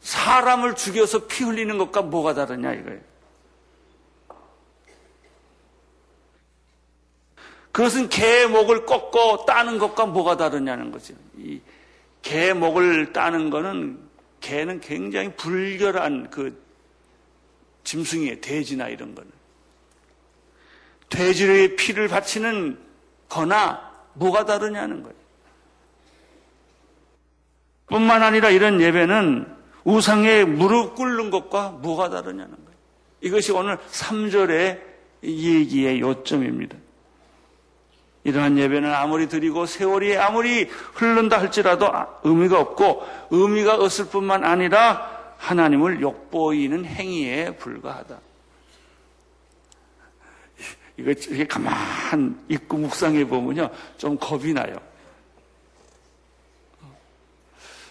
사람을 0.00 0.74
죽여서 0.74 1.28
피 1.28 1.44
흘리는 1.44 1.78
것과 1.78 2.02
뭐가 2.02 2.34
다르냐 2.34 2.72
이거예요. 2.72 3.00
그것은 7.70 8.08
개의 8.08 8.48
목을 8.48 8.86
꺾고 8.86 9.44
따는 9.44 9.78
것과 9.78 10.06
뭐가 10.06 10.36
다르냐는 10.36 10.90
거죠. 10.90 11.14
이 11.38 11.60
개의 12.22 12.54
목을 12.54 13.12
따는 13.12 13.50
것은 13.50 14.00
개는 14.40 14.80
굉장히 14.80 15.32
불결한 15.36 16.30
그 16.30 16.60
짐승이에요. 17.84 18.40
돼지나 18.40 18.88
이런 18.88 19.14
거는. 19.14 19.30
돼지의 21.08 21.76
피를 21.76 22.08
바치는 22.08 22.80
거나 23.28 23.92
뭐가 24.14 24.44
다르냐는 24.44 25.04
거예요. 25.04 25.19
뿐만 27.90 28.22
아니라 28.22 28.50
이런 28.50 28.80
예배는 28.80 29.46
우상에 29.84 30.44
무릎 30.44 30.94
꿇는 30.94 31.30
것과 31.30 31.70
뭐가 31.82 32.08
다르냐는 32.08 32.50
거예요. 32.50 32.78
이것이 33.20 33.52
오늘 33.52 33.76
3절의 33.76 34.80
얘기의 35.24 36.00
요점입니다. 36.00 36.76
이러한 38.24 38.58
예배는 38.58 38.92
아무리 38.94 39.28
드리고 39.28 39.66
세월이 39.66 40.16
아무리 40.16 40.64
흐른다 40.94 41.40
할지라도 41.40 41.90
의미가 42.22 42.60
없고 42.60 43.06
의미가 43.30 43.76
없을 43.76 44.06
뿐만 44.06 44.44
아니라 44.44 45.34
하나님을 45.38 46.00
욕보이는 46.00 46.84
행위에 46.84 47.56
불과하다. 47.56 48.20
이거 50.98 51.10
이렇게 51.10 51.46
가만 51.46 52.44
있고 52.48 52.76
묵상해 52.76 53.26
보면요. 53.26 53.70
좀 53.96 54.18
겁이 54.18 54.52
나요. 54.52 54.76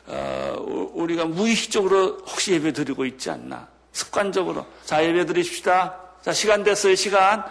어, 0.09 0.89
우리가 0.93 1.25
무의식적으로 1.25 2.17
혹시 2.19 2.53
예배 2.53 2.73
드리고 2.73 3.05
있지 3.05 3.29
않나. 3.29 3.67
습관적으로. 3.91 4.65
자, 4.83 5.03
예배 5.03 5.27
드리십시다. 5.27 5.99
자, 6.21 6.33
시간 6.33 6.63
됐어요, 6.63 6.95
시간. 6.95 7.45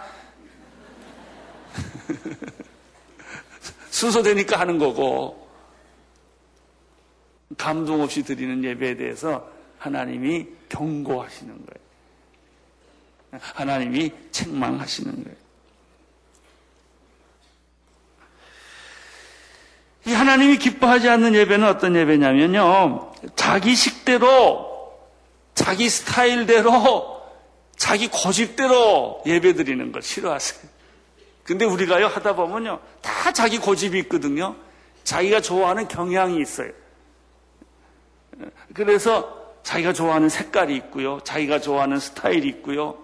순서되니까 3.89 4.59
하는 4.59 4.77
거고. 4.77 5.47
감동 7.57 8.01
없이 8.01 8.23
드리는 8.23 8.63
예배에 8.63 8.95
대해서 8.95 9.49
하나님이 9.79 10.47
경고하시는 10.69 11.53
거예요. 11.53 11.79
하나님이 13.41 14.11
책망하시는 14.31 15.23
거예요. 15.23 15.37
이 20.05 20.13
하나님이 20.13 20.57
기뻐하지 20.57 21.09
않는 21.09 21.35
예배는 21.35 21.67
어떤 21.67 21.95
예배냐면요. 21.95 23.11
자기 23.35 23.75
식대로, 23.75 24.95
자기 25.53 25.89
스타일대로, 25.89 27.19
자기 27.75 28.07
고집대로 28.07 29.23
예배 29.25 29.53
드리는 29.53 29.91
걸 29.91 30.01
싫어하세요. 30.01 30.69
근데 31.43 31.65
우리가요, 31.65 32.07
하다 32.07 32.35
보면요, 32.35 32.79
다 33.01 33.31
자기 33.31 33.57
고집이 33.57 33.97
있거든요. 33.99 34.55
자기가 35.03 35.41
좋아하는 35.41 35.87
경향이 35.87 36.39
있어요. 36.41 36.71
그래서 38.73 39.37
자기가 39.63 39.93
좋아하는 39.93 40.29
색깔이 40.29 40.75
있고요. 40.75 41.19
자기가 41.23 41.59
좋아하는 41.59 41.99
스타일이 41.99 42.47
있고요. 42.47 42.97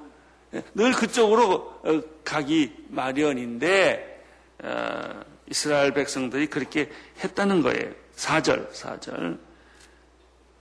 늘 0.73 0.93
그쪽으로 0.93 1.79
어, 1.84 2.01
가기 2.23 2.86
마련인데, 2.89 4.23
어, 4.63 5.21
이스라엘 5.49 5.93
백성들이 5.93 6.47
그렇게 6.47 6.89
했다는 7.23 7.62
거예요. 7.62 7.91
4절, 8.15 8.71
4절. 8.71 9.38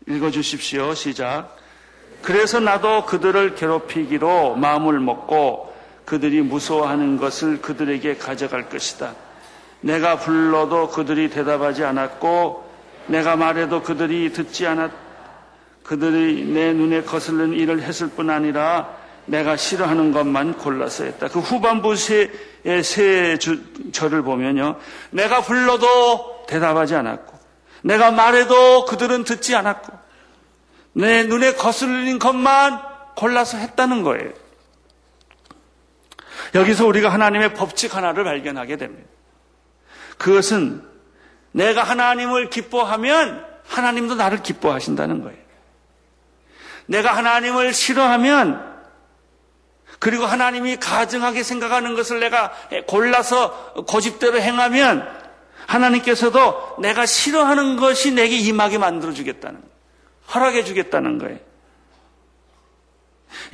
읽어주십시오. 0.07 0.95
시작. 0.95 1.57
그래서 2.23 2.61
나도 2.61 3.05
그들을 3.07 3.55
괴롭히기로 3.55 4.57
마음을 4.57 4.99
먹고 5.01 5.75
그들이 6.05 6.43
무서워하는 6.43 7.17
것을 7.17 7.61
그들에게 7.61 8.17
가져갈 8.17 8.69
것이다. 8.69 9.15
내가 9.81 10.19
불러도 10.19 10.89
그들이 10.89 11.31
대답하지 11.31 11.85
않았고 11.85 12.65
내가 13.07 13.37
말해도 13.37 13.83
그들이 13.83 14.33
듣지 14.33 14.67
않았 14.67 14.91
그들이 15.83 16.47
내 16.47 16.73
눈에 16.73 17.03
거슬리는 17.03 17.53
일을 17.53 17.83
했을 17.83 18.09
뿐 18.09 18.31
아니라 18.31 18.97
내가 19.27 19.57
싫어하는 19.57 20.13
것만 20.13 20.55
골라서 20.55 21.05
했다. 21.05 21.29
그 21.29 21.41
후반부 21.41 21.97
세, 21.97 22.31
세 22.83 23.39
절을 23.93 24.23
보면요. 24.23 24.79
내가 25.11 25.43
불러도 25.43 26.45
대답하지 26.49 26.95
않았고 26.95 27.39
내가 27.83 28.11
말해도 28.11 28.87
그들은 28.87 29.25
듣지 29.25 29.55
않았고 29.55 29.93
내 30.95 31.25
눈에 31.25 31.55
거슬리는 31.55 32.19
것만 32.19 32.81
골라서 33.17 33.59
했다는 33.59 34.03
거예요. 34.03 34.33
여기서 36.55 36.87
우리가 36.87 37.09
하나님의 37.11 37.55
법칙 37.55 37.97
하나를 37.97 38.25
발견하게 38.25 38.77
됩니다. 38.77 39.09
그것은 40.19 40.83
내가 41.53 41.83
하나님을 41.83 42.49
기뻐하면 42.51 43.45
하나님도 43.67 44.15
나를 44.15 44.43
기뻐하신다는 44.43 45.23
거예요. 45.23 45.39
내가 46.87 47.17
하나님을 47.17 47.73
싫어하면 47.73 48.74
그리고 49.99 50.27
하나님이 50.27 50.77
가증하게 50.77 51.43
생각하는 51.43 51.95
것을 51.95 52.21
내가 52.21 52.53
골라서 52.87 53.73
고집대로 53.87 54.41
행하면 54.41 55.09
하나님께서도 55.67 56.77
내가 56.81 57.07
싫어하는 57.07 57.77
것이 57.77 58.13
내게 58.13 58.37
임하게 58.37 58.79
만들어주겠다는 58.79 59.61
거예요. 59.61 59.75
허락해주겠다는 60.35 61.19
거예요. 61.19 61.39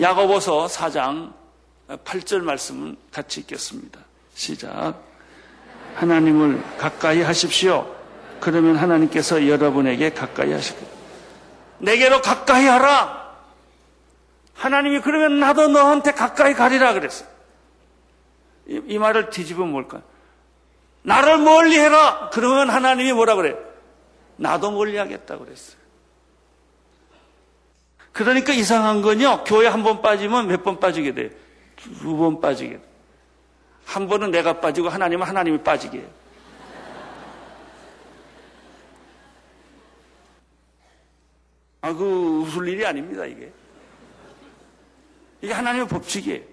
야고보서 0.00 0.66
4장 0.66 1.32
8절 1.88 2.42
말씀은 2.42 2.96
같이 3.12 3.40
읽겠습니다. 3.40 4.00
시작. 4.34 4.94
하나님을 5.96 6.62
가까이 6.78 7.22
하십시오. 7.22 7.94
그러면 8.40 8.76
하나님께서 8.76 9.46
여러분에게 9.48 10.10
가까이 10.10 10.52
하실 10.52 10.76
거예요. 10.76 10.90
내게로 11.78 12.22
가까이 12.22 12.66
하라. 12.66 13.19
하나님이 14.60 15.00
그러면 15.00 15.40
나도 15.40 15.68
너한테 15.68 16.12
가까이 16.12 16.52
가리라 16.52 16.92
그랬어. 16.92 17.24
이, 18.68 18.78
이 18.88 18.98
말을 18.98 19.30
뒤집으면 19.30 19.70
뭘까? 19.70 20.02
나를 21.02 21.38
멀리 21.38 21.78
해라. 21.78 22.28
그러면 22.30 22.68
하나님이 22.68 23.14
뭐라 23.14 23.36
그래? 23.36 23.56
나도 24.36 24.70
멀리 24.70 24.98
하겠다 24.98 25.38
그랬어요. 25.38 25.80
그러니까 28.12 28.52
이상한 28.52 29.00
건요. 29.00 29.44
교회 29.44 29.66
한 29.66 29.82
번 29.82 30.02
빠지면 30.02 30.46
몇 30.48 30.62
번 30.62 30.78
빠지게 30.78 31.14
돼요. 31.14 31.30
두 32.02 32.16
번 32.18 32.40
빠지게 32.42 32.72
돼요. 32.76 32.80
한 33.86 34.08
번은 34.08 34.30
내가 34.30 34.60
빠지고 34.60 34.90
하나님은 34.90 35.26
하나님이 35.26 35.62
빠지게 35.62 35.98
해요. 36.00 36.08
아, 41.80 41.94
그 41.94 42.42
웃을 42.42 42.68
일이 42.68 42.84
아닙니다, 42.84 43.24
이게. 43.24 43.50
이게 45.42 45.52
하나님의 45.52 45.88
법칙이에요. 45.88 46.50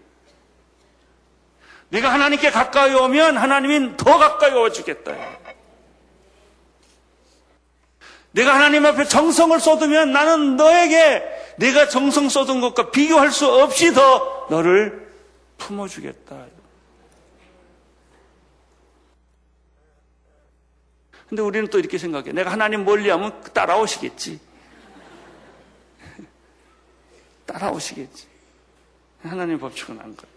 네가 1.90 2.12
하나님께 2.12 2.52
가까이 2.52 2.94
오면 2.94 3.38
하나님이 3.38 3.98
더 3.98 4.18
가까이 4.18 4.52
와주겠다. 4.52 5.16
내가 8.32 8.54
하나님 8.56 8.86
앞에 8.86 9.06
정성을 9.06 9.60
쏟으면 9.60 10.12
나는 10.12 10.58
너에게 10.58 11.24
내가 11.58 11.88
정성 11.88 12.30
쏟은 12.30 12.62
것과 12.62 12.92
비교할 12.92 13.32
수 13.32 13.48
없이 13.48 13.94
더 13.94 14.48
너를 14.50 15.12
품어주겠다. 15.58 16.46
근데 21.30 21.42
우리는 21.42 21.68
또 21.70 21.80
이렇게 21.80 21.98
생각해. 21.98 22.32
내가 22.32 22.52
하나님 22.52 22.86
멀리 22.86 23.10
하면 23.10 23.42
따라오시겠지. 23.54 24.40
따라오시겠지. 27.46 28.37
하나님 29.28 29.60
법칙은 29.60 30.00
안 30.00 30.16
그래요. 30.16 30.32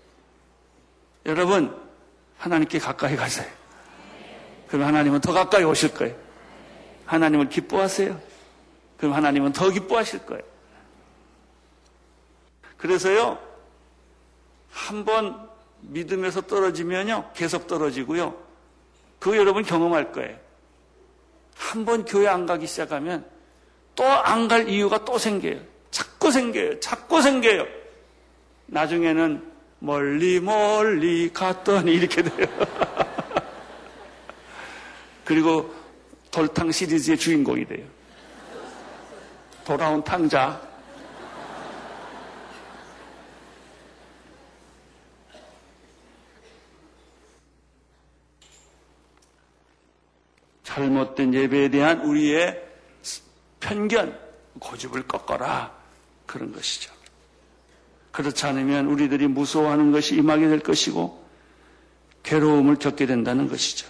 여러분, 1.27 1.77
하나님께 2.39 2.79
가까이 2.79 3.17
가세요. 3.17 3.49
그럼 4.69 4.87
하나님은 4.87 5.21
더 5.21 5.33
가까이 5.33 5.65
오실 5.65 5.95
거예요. 5.95 6.15
하나님을 7.07 7.49
기뻐하세요. 7.49 8.21
그럼 8.99 9.15
하나님은 9.15 9.53
더 9.53 9.69
기뻐하실 9.71 10.27
거예요. 10.27 10.43
그래서요, 12.77 13.39
한 14.71 15.05
번 15.05 15.49
믿음에서 15.83 16.43
떨어지면요, 16.43 17.31
계속 17.35 17.67
떨어지고요. 17.67 18.35
그거 19.19 19.37
여러분 19.37 19.63
경험할 19.65 20.13
거예요. 20.13 20.39
한 21.57 21.85
번 21.85 22.05
교회 22.05 22.27
안 22.29 22.47
가기 22.47 22.67
시작하면 22.67 23.27
또 23.95 24.05
안 24.05 24.49
갈 24.49 24.69
이유가 24.69 25.05
또 25.05 25.19
생겨요. 25.19 25.61
자꾸 25.91 26.31
생겨요. 26.31 26.81
자꾸 26.81 27.21
생겨요. 27.21 27.67
나중에는 28.71 29.51
멀리 29.81 30.41
멀리 30.41 31.33
갔더니 31.33 31.93
이렇게 31.93 32.23
돼요. 32.23 32.47
그리고 35.25 35.75
돌탕 36.31 36.71
시리즈의 36.71 37.19
주인공이 37.19 37.65
돼요. 37.67 37.87
돌아온 39.65 40.03
탕자. 40.03 40.71
잘못된 50.63 51.35
예배에 51.35 51.69
대한 51.69 52.01
우리의 52.03 52.63
편견, 53.59 54.17
고집을 54.61 55.09
꺾어라. 55.09 55.75
그런 56.27 56.53
것이죠. 56.53 57.00
그렇지 58.13 58.47
않으면 58.47 58.87
우리들이 58.87 59.27
무서워하는 59.29 59.93
것이 59.93 60.17
임하게 60.17 60.49
될 60.49 60.61
것이고 60.61 61.25
괴로움을 62.23 62.77
겪게 62.77 63.07
된다는 63.07 63.49
것이죠. 63.49 63.89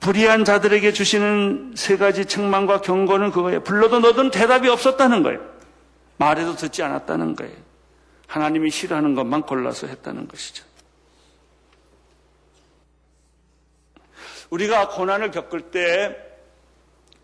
불의한 0.00 0.44
자들에게 0.44 0.92
주시는 0.92 1.74
세 1.76 1.96
가지 1.96 2.24
책망과 2.24 2.80
경고는 2.80 3.30
그거예요. 3.30 3.62
불러도 3.62 4.00
너든 4.00 4.30
대답이 4.30 4.68
없었다는 4.68 5.22
거예요. 5.22 5.40
말해도 6.18 6.56
듣지 6.56 6.82
않았다는 6.82 7.34
거예요. 7.36 7.56
하나님이 8.26 8.70
싫어하는 8.70 9.14
것만 9.14 9.42
골라서 9.42 9.86
했다는 9.86 10.28
것이죠. 10.28 10.64
우리가 14.50 14.88
고난을 14.88 15.30
겪을 15.30 15.70
때 15.70 16.16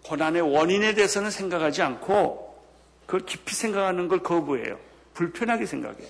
고난의 0.04 0.42
원인에 0.42 0.94
대해서는 0.94 1.30
생각하지 1.30 1.82
않고 1.82 2.47
그걸 3.08 3.24
깊이 3.24 3.54
생각하는 3.54 4.06
걸 4.06 4.22
거부해요. 4.22 4.78
불편하게 5.14 5.64
생각해요. 5.64 6.06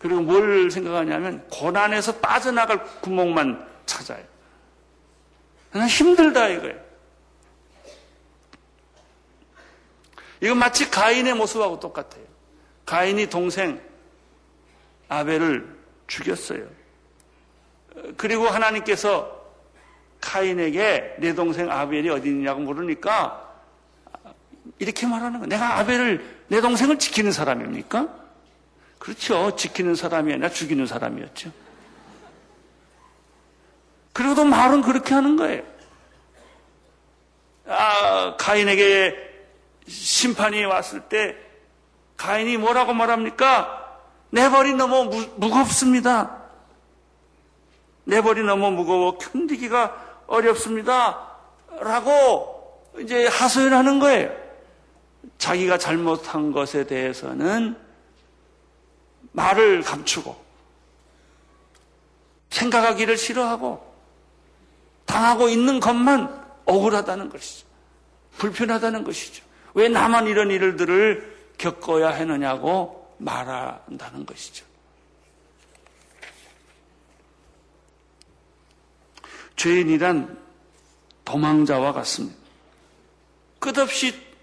그리고 0.00 0.22
뭘 0.22 0.68
생각하냐면 0.68 1.46
고난에서 1.48 2.16
빠져나갈 2.16 2.84
구멍만 3.00 3.64
찾아요. 3.86 4.24
그냥 5.70 5.86
힘들다 5.86 6.48
이거예요. 6.48 6.80
이건 10.40 10.58
마치 10.58 10.90
가인의 10.90 11.34
모습하고 11.34 11.78
똑같아요. 11.78 12.24
가인이 12.84 13.30
동생 13.30 13.80
아벨을 15.08 15.78
죽였어요. 16.08 16.66
그리고 18.16 18.48
하나님께서 18.48 19.44
카인에게 20.20 21.14
내 21.20 21.34
동생 21.36 21.70
아벨이 21.70 22.10
어디 22.10 22.30
있냐고 22.30 22.62
물으니까 22.62 23.43
이렇게 24.78 25.06
말하는 25.06 25.40
거예요. 25.40 25.46
내가 25.46 25.78
아벨을 25.78 26.44
내 26.48 26.60
동생을 26.60 26.98
지키는 26.98 27.32
사람입니까? 27.32 28.08
그렇죠. 28.98 29.54
지키는 29.56 29.94
사람이 29.94 30.32
아니라 30.32 30.48
죽이는 30.48 30.86
사람이었죠. 30.86 31.52
그리고도 34.12 34.44
말은 34.44 34.82
그렇게 34.82 35.12
하는 35.14 35.36
거예요. 35.36 35.62
아, 37.66 38.36
가인에게 38.38 39.16
심판이 39.88 40.64
왔을 40.64 41.00
때 41.00 41.36
가인이 42.16 42.56
뭐라고 42.56 42.94
말합니까? 42.94 43.98
내 44.30 44.48
벌이 44.48 44.74
너무 44.74 45.04
무, 45.04 45.26
무겁습니다. 45.36 46.42
내 48.04 48.20
벌이 48.20 48.42
너무 48.42 48.70
무거워 48.70 49.18
견디기가 49.18 50.24
어렵습니다. 50.26 51.30
라고 51.80 52.82
이제 53.00 53.26
하소연하는 53.26 53.98
거예요. 53.98 54.43
자기가 55.38 55.78
잘못한 55.78 56.52
것에 56.52 56.86
대해서는 56.86 57.76
말을 59.32 59.82
감추고 59.82 60.44
생각하기를 62.50 63.16
싫어하고 63.16 63.94
당하고 65.06 65.48
있는 65.48 65.80
것만 65.80 66.44
억울하다는 66.64 67.28
것이죠. 67.28 67.66
불편하다는 68.38 69.04
것이죠. 69.04 69.44
왜 69.74 69.88
나만 69.88 70.28
이런 70.28 70.50
일들을 70.50 71.52
겪어야 71.58 72.10
하느냐고 72.10 73.14
말한다는 73.18 74.24
것이죠. 74.26 74.64
죄인이란 79.56 80.38
도망자와 81.24 81.92
같습니다. 81.92 82.36
끝없이 83.58 84.33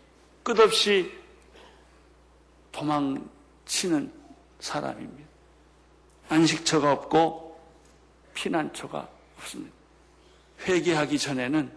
끝없이 0.43 1.11
도망치는 2.71 4.11
사람입니다. 4.59 5.29
안식처가 6.29 6.91
없고 6.93 7.59
피난처가 8.33 9.09
없습니다. 9.37 9.73
회개하기 10.65 11.19
전에는 11.19 11.71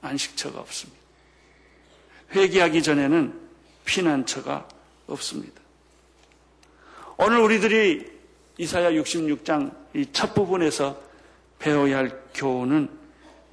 안식처가 0.00 0.60
없습니다. 0.60 0.98
회개하기 2.34 2.82
전에는 2.82 3.48
피난처가 3.84 4.68
없습니다. 5.08 5.60
오늘 7.16 7.38
우리들이 7.40 8.18
이사야 8.58 8.90
66장 8.92 9.76
이 9.94 10.06
첫 10.12 10.34
부분에서 10.34 11.00
배워야 11.58 11.98
할 11.98 12.22
교훈은 12.34 12.88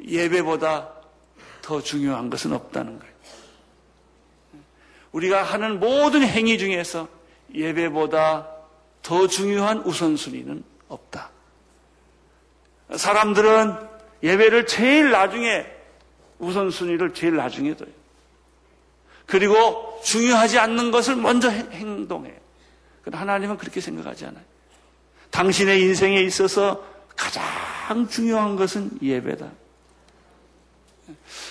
예배보다 0.06 0.92
더 1.62 1.82
중요한 1.82 2.30
것은 2.30 2.54
없다는 2.54 3.00
거예요. 3.00 3.15
우리가 5.16 5.44
하는 5.44 5.80
모든 5.80 6.24
행위 6.24 6.58
중에서 6.58 7.08
예배보다 7.54 8.50
더 9.02 9.28
중요한 9.28 9.80
우선순위는 9.80 10.62
없다. 10.90 11.30
사람들은 12.94 13.76
예배를 14.24 14.68
제일 14.68 15.12
나중에 15.12 15.66
우선순위를 16.40 17.14
제일 17.14 17.38
나중에 17.38 17.74
둬요. 17.76 17.88
그리고 19.26 20.02
중요하지 20.04 20.60
않는 20.60 20.92
것을 20.92 21.16
먼저 21.16 21.50
행동해요. 21.50 22.36
그러나 23.02 23.22
하나님은 23.22 23.58
그렇게 23.58 23.80
생각하지 23.80 24.26
않아요. 24.26 24.44
당신의 25.32 25.82
인생에 25.82 26.22
있어서 26.24 26.84
가장 27.16 28.06
중요한 28.10 28.58
것은 28.58 28.92
예배다. 29.02 29.50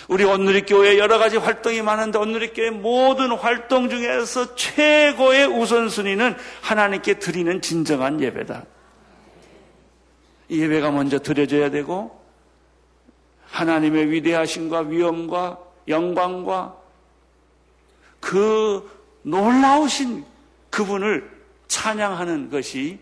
우리 0.08 0.24
온누리교회 0.24 0.98
여러 0.98 1.18
가지 1.18 1.36
활동이 1.36 1.82
많은데 1.82 2.18
온누리교회 2.18 2.70
모든 2.70 3.32
활동 3.32 3.88
중에서 3.88 4.54
최고의 4.54 5.46
우선순위는 5.46 6.36
하나님께 6.60 7.18
드리는 7.18 7.60
진정한 7.60 8.20
예배다. 8.20 8.64
예배가 10.50 10.90
먼저 10.90 11.18
드려져야 11.18 11.70
되고 11.70 12.22
하나님의 13.46 14.10
위대하심과 14.10 14.80
위엄과 14.80 15.58
영광과 15.88 16.76
그 18.20 18.90
놀라우신 19.22 20.24
그분을 20.70 21.30
찬양하는 21.68 22.50
것이 22.50 22.98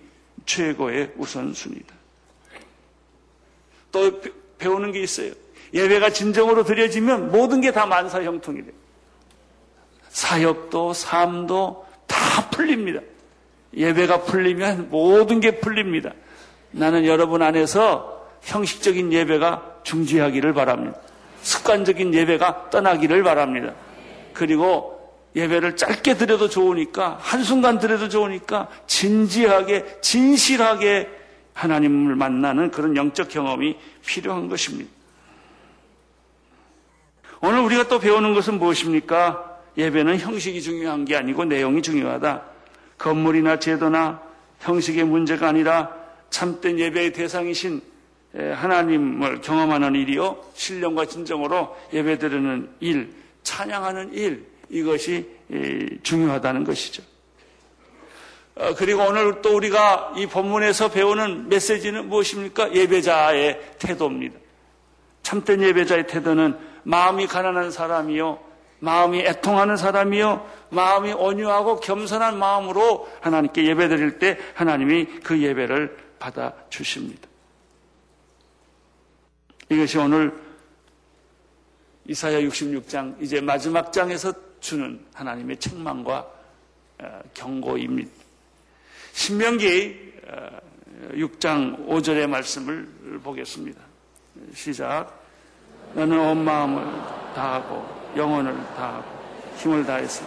최고의 0.46 1.12
우선순위다. 1.16 1.94
또 3.90 4.20
배우는 4.58 4.92
게 4.92 5.02
있어요. 5.02 5.32
예배가 5.72 6.10
진정으로 6.10 6.64
드려지면 6.64 7.30
모든 7.30 7.60
게 7.60 7.72
다 7.72 7.86
만사 7.86 8.22
형통이 8.22 8.62
돼요. 8.62 8.72
사역도 10.08 10.92
삶도 10.92 11.86
다 12.06 12.50
풀립니다. 12.50 13.00
예배가 13.74 14.22
풀리면 14.22 14.88
모든 14.90 15.40
게 15.40 15.58
풀립니다. 15.58 16.12
나는 16.72 17.06
여러분 17.06 17.42
안에서 17.42 18.26
형식적인 18.42 19.12
예배가 19.12 19.80
중지하기를 19.84 20.52
바랍니다. 20.52 20.98
습관적인 21.42 22.12
예배가 22.12 22.70
떠나기를 22.70 23.22
바랍니다. 23.22 23.72
그리고 24.34 24.92
예배를 25.34 25.76
짧게 25.76 26.18
드려도 26.18 26.48
좋으니까 26.48 27.18
한순간 27.20 27.78
드려도 27.78 28.10
좋으니까 28.10 28.68
진지하게 28.86 30.00
진실하게 30.02 31.08
하나님을 31.54 32.16
만나는 32.16 32.70
그런 32.70 32.96
영적 32.96 33.30
경험이 33.30 33.78
필요한 34.04 34.48
것입니다. 34.48 34.90
오늘 37.44 37.58
우리가 37.62 37.88
또 37.88 37.98
배우는 37.98 38.34
것은 38.34 38.60
무엇입니까? 38.60 39.58
예배는 39.76 40.20
형식이 40.20 40.62
중요한 40.62 41.04
게 41.04 41.16
아니고 41.16 41.44
내용이 41.44 41.82
중요하다. 41.82 42.40
건물이나 42.98 43.58
제도나 43.58 44.22
형식의 44.60 45.02
문제가 45.02 45.48
아니라 45.48 45.92
참된 46.30 46.78
예배의 46.78 47.12
대상이신 47.12 47.82
하나님을 48.32 49.40
경험하는 49.40 49.96
일이요. 49.96 50.40
신령과 50.54 51.06
진정으로 51.06 51.76
예배드리는 51.92 52.70
일, 52.78 53.12
찬양하는 53.42 54.14
일, 54.14 54.46
이것이 54.70 55.28
중요하다는 56.04 56.62
것이죠. 56.62 57.02
어, 58.54 58.74
그리고 58.76 59.02
오늘 59.02 59.42
또 59.42 59.56
우리가 59.56 60.12
이 60.16 60.26
본문에서 60.26 60.90
배우는 60.90 61.48
메시지는 61.48 62.08
무엇입니까? 62.08 62.72
예배자의 62.72 63.58
태도입니다. 63.80 64.38
참된 65.22 65.62
예배자의 65.62 66.06
태도는 66.06 66.71
마음이 66.84 67.26
가난한 67.26 67.70
사람이요. 67.70 68.38
마음이 68.80 69.20
애통하는 69.20 69.76
사람이요. 69.76 70.44
마음이 70.70 71.12
온유하고 71.12 71.80
겸손한 71.80 72.38
마음으로 72.38 73.08
하나님께 73.20 73.64
예배 73.64 73.88
드릴 73.88 74.18
때 74.18 74.38
하나님이 74.54 75.20
그 75.22 75.40
예배를 75.40 75.96
받아 76.18 76.52
주십니다. 76.68 77.28
이것이 79.68 79.98
오늘 79.98 80.34
이사야 82.06 82.40
66장 82.40 83.22
이제 83.22 83.40
마지막 83.40 83.92
장에서 83.92 84.32
주는 84.60 85.04
하나님의 85.14 85.58
책망과 85.58 86.26
어, 86.98 87.20
경고입니다. 87.34 88.10
신명기 89.12 90.12
6장 91.12 91.88
어, 91.88 91.94
5절의 91.94 92.26
말씀을 92.28 93.20
보겠습니다. 93.22 93.80
시작. 94.54 95.21
너는 95.94 96.18
온 96.18 96.44
마음을 96.44 96.84
다하고 97.34 97.86
영혼을 98.16 98.54
다하고 98.76 99.04
힘을 99.56 99.84
다해서 99.84 100.24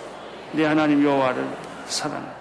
네 0.54 0.66
하나님 0.66 1.04
여호와를 1.04 1.48
사랑하. 1.88 2.34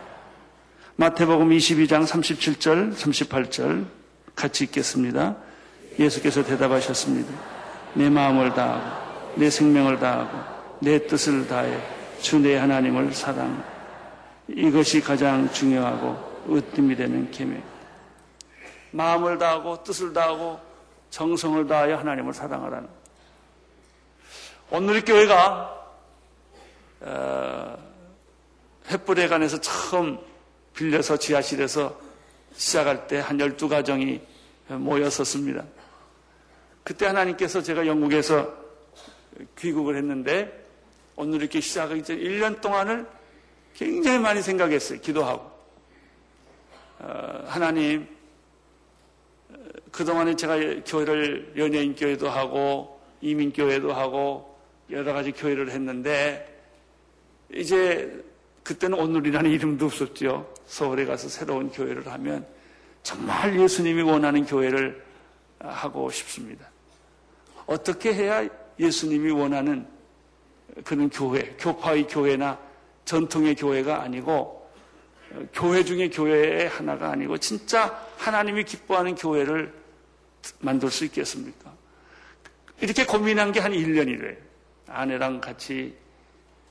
마태복음 0.96 1.50
22장 1.50 2.06
37절, 2.06 2.94
38절 2.94 3.86
같이 4.36 4.64
읽겠습니다. 4.64 5.36
예수께서 5.98 6.44
대답하셨습니다. 6.44 7.32
내 7.94 8.08
마음을 8.08 8.54
다하고 8.54 9.04
내 9.36 9.50
생명을 9.50 9.98
다하고 9.98 10.38
내 10.80 11.06
뜻을 11.06 11.46
다해 11.48 11.78
주 12.20 12.38
내 12.38 12.56
하나님을 12.56 13.12
사랑. 13.12 13.62
이것이 14.48 15.00
가장 15.00 15.50
중요하고 15.52 16.44
으뜸이 16.48 16.96
되는 16.96 17.30
계명. 17.30 17.62
마음을 18.92 19.38
다하고 19.38 19.82
뜻을 19.82 20.12
다하고 20.12 20.58
정성을 21.10 21.66
다하여 21.66 21.96
하나님을 21.96 22.32
사랑하라는. 22.32 22.88
오늘 24.70 25.04
교회가 25.04 25.74
어, 27.00 27.78
횃불에 28.88 29.28
관해서 29.28 29.60
처음 29.60 30.18
빌려서 30.74 31.16
지하실에서 31.16 31.98
시작할 32.54 33.06
때한 33.06 33.38
열두 33.38 33.68
가정이 33.68 34.20
모였었습니다. 34.68 35.64
그때 36.82 37.06
하나님께서 37.06 37.62
제가 37.62 37.86
영국에서 37.86 38.52
귀국을 39.58 39.96
했는데 39.96 40.64
오늘 41.16 41.40
이렇게 41.40 41.60
시작하기 41.60 42.02
전 42.02 42.18
1년 42.18 42.60
동안을 42.60 43.06
굉장히 43.74 44.18
많이 44.18 44.40
생각했어요. 44.42 45.00
기도하고. 45.00 45.52
어, 47.00 47.44
하나님, 47.46 48.08
그동안에 49.90 50.36
제가 50.36 50.56
교회를 50.86 51.52
연예인교회도 51.56 52.28
하고, 52.28 53.00
이민교회도 53.20 53.92
하고, 53.92 54.53
여러 54.90 55.12
가지 55.12 55.32
교회를 55.32 55.70
했는데, 55.70 56.50
이제 57.52 58.24
그때는 58.62 58.98
오늘이라는 58.98 59.50
이름도 59.50 59.86
없었죠. 59.86 60.52
서울에 60.66 61.04
가서 61.04 61.28
새로운 61.28 61.70
교회를 61.70 62.06
하면 62.06 62.46
정말 63.02 63.58
예수님이 63.60 64.02
원하는 64.02 64.44
교회를 64.46 65.04
하고 65.58 66.10
싶습니다. 66.10 66.66
어떻게 67.66 68.14
해야 68.14 68.48
예수님이 68.78 69.30
원하는 69.30 69.86
그는 70.84 71.08
교회, 71.10 71.54
교파의 71.58 72.06
교회나 72.08 72.58
전통의 73.04 73.54
교회가 73.54 74.02
아니고 74.02 74.70
교회 75.52 75.84
중에 75.84 76.08
교회의 76.08 76.68
하나가 76.68 77.10
아니고 77.10 77.38
진짜 77.38 78.06
하나님이 78.16 78.64
기뻐하는 78.64 79.14
교회를 79.14 79.72
만들 80.60 80.90
수 80.90 81.04
있겠습니까? 81.04 81.72
이렇게 82.80 83.04
고민한 83.04 83.52
게 83.52 83.60
한 83.60 83.72
1년이래요. 83.72 84.36
아내랑 84.94 85.40
같이 85.40 85.96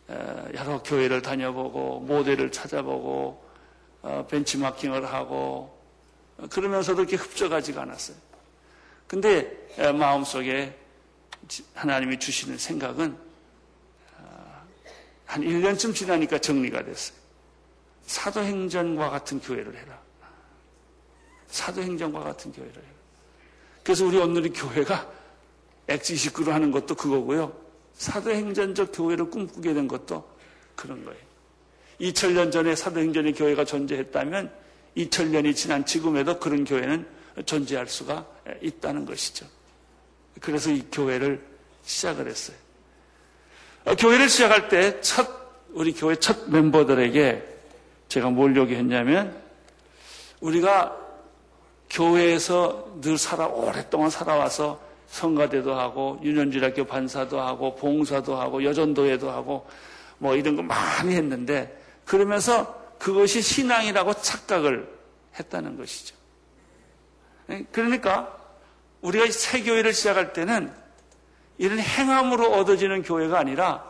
어, 0.08 0.48
여러 0.56 0.82
교회를 0.84 1.22
다녀보고 1.22 2.02
모델을 2.02 2.52
찾아보고 2.52 3.44
어, 4.02 4.28
벤치마킹을 4.30 5.06
하고 5.06 5.82
그러면서도 6.50 7.04
이렇게 7.04 7.16
흡족하지가 7.16 7.84
않았어요. 7.84 8.18
근데 9.08 9.68
마음속에 9.78 10.78
하나님이 11.76 12.20
주시는 12.20 12.58
생각은 12.58 13.16
어, 14.18 14.66
한 15.26 15.42
1년쯤 15.42 15.94
지나니까 15.96 16.40
정리가 16.40 16.84
됐어요. 16.84 17.18
사도행전과 18.06 19.10
같은 19.10 19.40
교회를 19.40 19.76
해라. 19.76 20.00
사도행전과 21.48 22.20
같은 22.22 22.52
교회를 22.52 22.76
해라. 22.76 22.94
그래서 23.84 24.06
우리 24.06 24.18
오늘의 24.18 24.52
교회가 24.54 25.12
엑지29로 25.88 26.50
하는 26.50 26.72
것도 26.72 26.96
그거고요. 26.96 27.63
사도행전적 28.04 28.92
교회를 28.94 29.30
꿈꾸게 29.30 29.74
된 29.74 29.88
것도 29.88 30.28
그런 30.76 31.06
거예요. 31.06 31.20
2000년 32.02 32.52
전에 32.52 32.76
사도행전의 32.76 33.34
교회가 33.34 33.64
존재했다면 33.64 34.52
2000년이 34.98 35.56
지난 35.56 35.86
지금에도 35.86 36.38
그런 36.38 36.66
교회는 36.66 37.08
존재할 37.46 37.88
수가 37.88 38.26
있다는 38.62 39.06
것이죠. 39.06 39.46
그래서 40.42 40.70
이 40.70 40.84
교회를 40.92 41.42
시작을 41.84 42.28
했어요. 42.28 42.58
어, 43.86 43.96
교회를 43.96 44.28
시작할 44.28 44.68
때 44.68 45.00
첫, 45.02 45.28
우리 45.70 45.94
교회 45.94 46.16
첫 46.16 46.50
멤버들에게 46.50 47.42
제가 48.10 48.30
뭘 48.30 48.56
요구했냐면 48.56 49.42
우리가 50.42 50.98
교회에서 51.90 53.00
늘 53.02 53.18
살아, 53.18 53.48
오랫동안 53.48 54.10
살아와서 54.10 54.82
성가대도 55.14 55.76
하고 55.76 56.20
유년주일학교 56.24 56.86
반사도 56.86 57.40
하고 57.40 57.76
봉사도 57.76 58.36
하고 58.36 58.64
여전도회도 58.64 59.30
하고 59.30 59.68
뭐 60.18 60.36
이런 60.36 60.56
거 60.56 60.64
많이 60.64 61.14
했는데 61.14 61.80
그러면서 62.04 62.82
그것이 62.98 63.40
신앙이라고 63.40 64.14
착각을 64.14 64.92
했다는 65.38 65.78
것이죠. 65.78 66.16
예, 67.52 67.64
그러니까 67.72 68.36
우리가 69.02 69.30
새 69.30 69.62
교회를 69.62 69.94
시작할 69.94 70.34
때는 70.34 70.74
이런 71.60 71.78
행함으로 71.78 72.52
얻어지는 72.54 73.04
교회가 73.04 73.38
아니라 73.38 73.88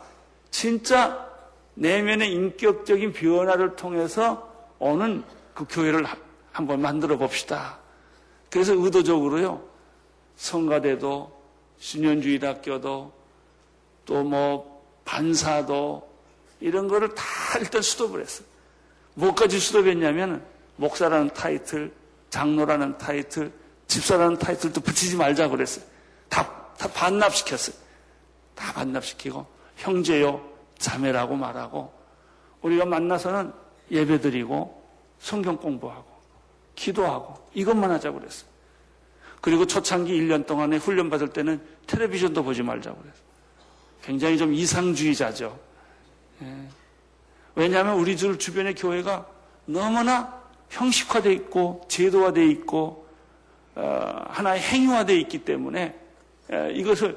진짜 0.50 1.26
내면의 1.72 2.32
인격적인 2.32 3.14
변화를 3.14 3.76
통해서 3.76 4.52
오는 4.78 5.24
그 5.54 5.64
교회를 5.70 6.04
한번 6.52 6.82
만들어 6.82 7.16
봅시다. 7.16 7.78
그래서 8.50 8.74
의도적으로요, 8.74 9.73
성가대도, 10.36 11.32
신년주의학교도, 11.78 13.12
또 14.04 14.22
뭐, 14.22 14.82
반사도, 15.04 16.08
이런 16.60 16.88
거를 16.88 17.14
다 17.14 17.24
일단 17.60 17.82
수도를 17.82 18.22
했어요. 18.22 18.46
뭐까지 19.14 19.58
수도했냐면, 19.58 20.44
목사라는 20.76 21.30
타이틀, 21.34 21.92
장로라는 22.30 22.98
타이틀, 22.98 23.52
집사라는 23.86 24.38
타이틀도 24.38 24.80
붙이지 24.80 25.16
말자 25.16 25.48
그랬어요. 25.48 25.84
다, 26.28 26.72
다 26.76 26.88
반납시켰어요. 26.88 27.76
다 28.54 28.72
반납시키고, 28.72 29.46
형제요, 29.76 30.44
자매라고 30.78 31.36
말하고, 31.36 31.92
우리가 32.62 32.84
만나서는 32.84 33.52
예배 33.90 34.20
드리고, 34.20 34.82
성경 35.18 35.56
공부하고, 35.56 36.06
기도하고, 36.74 37.34
이것만 37.54 37.90
하자고 37.90 38.18
그랬어요. 38.18 38.53
그리고 39.44 39.66
초창기 39.66 40.10
1년 40.10 40.46
동안에 40.46 40.78
훈련 40.78 41.10
받을 41.10 41.28
때는 41.28 41.60
텔레비전도 41.86 42.44
보지 42.44 42.62
말자고 42.62 42.96
그랬어요. 42.98 43.22
굉장히 44.02 44.38
좀 44.38 44.54
이상주의자죠. 44.54 45.60
예. 46.40 46.68
왜냐하면 47.54 47.98
우리 47.98 48.16
들 48.16 48.38
주변의 48.38 48.74
교회가 48.74 49.26
너무나 49.66 50.42
형식화되어 50.70 51.30
있고 51.32 51.84
제도화되어 51.88 52.44
있고 52.44 53.06
어, 53.74 54.24
하나의 54.28 54.62
행위화되어 54.62 55.16
있기 55.16 55.44
때문에 55.44 55.94
에, 56.50 56.72
이것을 56.72 57.14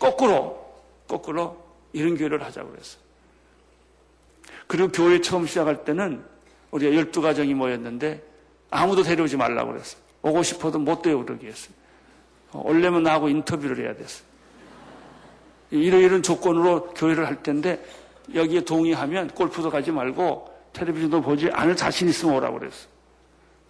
거꾸로 0.00 0.82
거꾸로 1.06 1.64
이런 1.92 2.16
교회를 2.16 2.42
하자고 2.42 2.72
그랬어요. 2.72 3.00
그리고 4.66 4.88
교회 4.88 5.20
처음 5.20 5.46
시작할 5.46 5.84
때는 5.84 6.24
우리가 6.72 6.96
열두 6.96 7.22
가정이 7.22 7.54
모였는데 7.54 8.20
아무도 8.68 9.04
데려오지 9.04 9.36
말라고 9.36 9.70
그랬어요. 9.70 10.01
오고 10.22 10.42
싶어도 10.42 10.78
못 10.78 11.02
데려오게 11.02 11.46
했어요. 11.46 11.74
원래면 12.52 13.02
나하고 13.02 13.28
인터뷰를 13.28 13.84
해야 13.84 13.94
됐어요. 13.94 14.24
이런 15.70 16.22
조건으로 16.22 16.94
교회를 16.94 17.26
할 17.26 17.42
텐데 17.42 17.84
여기에 18.34 18.62
동의하면 18.62 19.28
골프도 19.28 19.70
가지 19.70 19.90
말고 19.90 20.50
텔레비전도 20.72 21.20
보지 21.22 21.50
않을 21.50 21.76
자신 21.76 22.08
있으면 22.08 22.36
오라고 22.36 22.58
그랬어. 22.58 22.86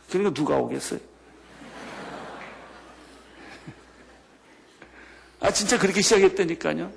그러니까 0.08 0.34
누가 0.34 0.56
오겠어요? 0.56 1.00
아, 5.40 5.50
진짜 5.50 5.78
그렇게 5.78 6.02
시작했다니까요. 6.02 6.92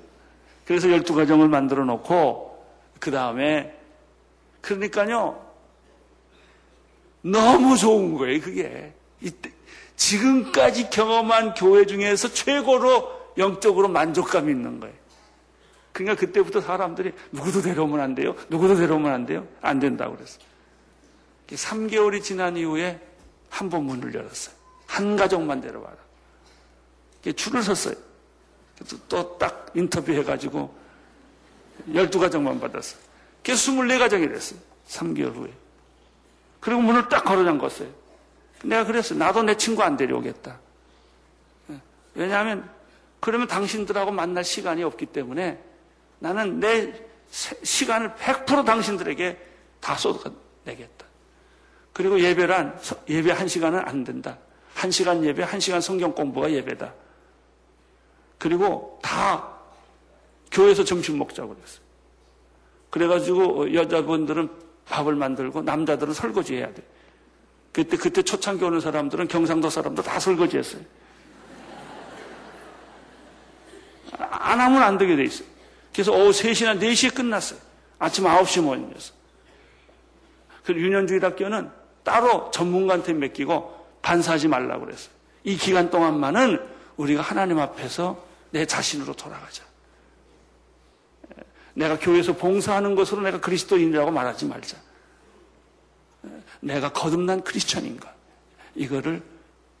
그래서 0.66 0.90
열두 0.90 1.14
가정을 1.14 1.48
만들어 1.48 1.84
놓고, 1.84 2.66
그 2.98 3.10
다음에, 3.10 3.74
그러니까요, 4.60 5.42
너무 7.22 7.76
좋은 7.76 8.14
거예요, 8.14 8.40
그게. 8.40 8.92
지금까지 9.96 10.90
경험한 10.90 11.54
교회 11.54 11.86
중에서 11.86 12.32
최고로 12.32 13.32
영적으로 13.38 13.88
만족감 13.88 14.50
있는 14.50 14.80
거예요. 14.80 14.94
그러니까 15.92 16.20
그때부터 16.20 16.60
사람들이 16.60 17.12
누구도 17.32 17.62
데려오면 17.62 18.00
안 18.00 18.14
돼요? 18.14 18.34
누구도 18.50 18.76
데려오면 18.76 19.12
안 19.12 19.24
돼요? 19.26 19.46
안 19.62 19.78
된다고 19.80 20.14
그랬어요. 20.16 20.44
3개월이 21.48 22.22
지난 22.22 22.56
이후에 22.56 23.00
한 23.48 23.70
번 23.70 23.84
문을 23.84 24.12
열었어요. 24.14 24.54
한 24.86 25.16
가족만 25.16 25.60
데려와라. 25.60 25.96
줄을 27.34 27.62
섰어요. 27.62 27.94
또 29.08 29.38
딱 29.38 29.70
인터뷰 29.74 30.12
해가지고 30.12 30.74
12가정만 31.88 32.60
받았어요. 32.60 33.00
그래서 33.42 33.72
24가정이 33.72 34.28
됐어요. 34.28 34.58
3개월 34.88 35.34
후에. 35.34 35.50
그리고 36.60 36.80
문을 36.82 37.08
딱 37.08 37.24
걸어 37.24 37.44
잠갔어요. 37.44 37.88
내가 38.64 38.84
그랬어요. 38.84 39.18
나도 39.18 39.42
내 39.42 39.56
친구 39.56 39.82
안 39.82 39.96
데려오겠다. 39.96 40.58
왜냐하면 42.14 42.68
그러면 43.20 43.46
당신들하고 43.46 44.10
만날 44.10 44.44
시간이 44.44 44.82
없기 44.82 45.06
때문에 45.06 45.62
나는 46.18 46.60
내 46.60 46.94
시간을 47.30 48.14
100% 48.14 48.64
당신들에게 48.64 49.38
다 49.80 49.96
쏟아내겠다. 49.96 51.06
그리고 51.92 52.20
예배란 52.20 52.80
예배 53.08 53.32
한 53.32 53.48
시간은 53.48 53.80
안 53.80 54.04
된다. 54.04 54.38
한 54.74 54.90
시간 54.90 55.24
예배, 55.24 55.42
한 55.42 55.58
시간 55.58 55.80
성경 55.80 56.14
공부가 56.14 56.50
예배다. 56.50 56.92
그리고 58.38 58.98
다 59.02 59.56
교회에서 60.52 60.84
점심 60.84 61.18
먹자고 61.18 61.54
그랬어요. 61.54 61.80
그래가지고 62.90 63.74
여자분들은 63.74 64.50
밥을 64.86 65.14
만들고 65.14 65.62
남자들은 65.62 66.12
설거지 66.12 66.56
해야 66.56 66.72
돼. 66.72 66.82
그때 67.76 67.98
그때 67.98 68.22
초창기 68.22 68.64
오는 68.64 68.80
사람들은 68.80 69.28
경상도 69.28 69.68
사람들 69.68 70.02
다 70.02 70.18
설거지 70.18 70.56
했어요. 70.56 70.80
안 74.18 74.58
하면 74.58 74.82
안 74.82 74.96
되게 74.96 75.14
돼 75.14 75.24
있어요. 75.24 75.46
그래서 75.92 76.10
오후 76.10 76.30
3시나 76.30 76.80
4시에 76.80 77.14
끝났어요. 77.14 77.60
아침 77.98 78.24
9시 78.24 78.62
모임이었어. 78.62 79.12
그 80.64 80.72
유년주의 80.72 81.20
학교는 81.20 81.70
따로 82.02 82.50
전문가한테 82.50 83.12
맡기고 83.12 83.86
반사하지 84.00 84.48
말라고 84.48 84.86
그랬어요. 84.86 85.10
이 85.44 85.58
기간 85.58 85.90
동안만은 85.90 86.66
우리가 86.96 87.20
하나님 87.20 87.58
앞에서 87.58 88.24
내 88.52 88.64
자신으로 88.64 89.12
돌아가자. 89.12 89.62
내가 91.74 91.98
교회에서 91.98 92.36
봉사하는 92.36 92.94
것으로 92.94 93.20
내가 93.20 93.38
그리스도인이라고 93.38 94.12
말하지 94.12 94.46
말자. 94.46 94.85
내가 96.60 96.92
거듭난 96.92 97.42
크리스천인가. 97.42 98.14
이거를 98.74 99.22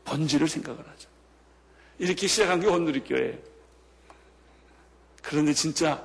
본질을 0.04 0.48
생각을 0.48 0.78
하자. 0.80 1.08
이렇게 1.98 2.26
시작한 2.26 2.60
게 2.60 2.66
온누리 2.66 3.04
교회예요. 3.04 3.38
그런데 5.22 5.52
진짜 5.52 6.02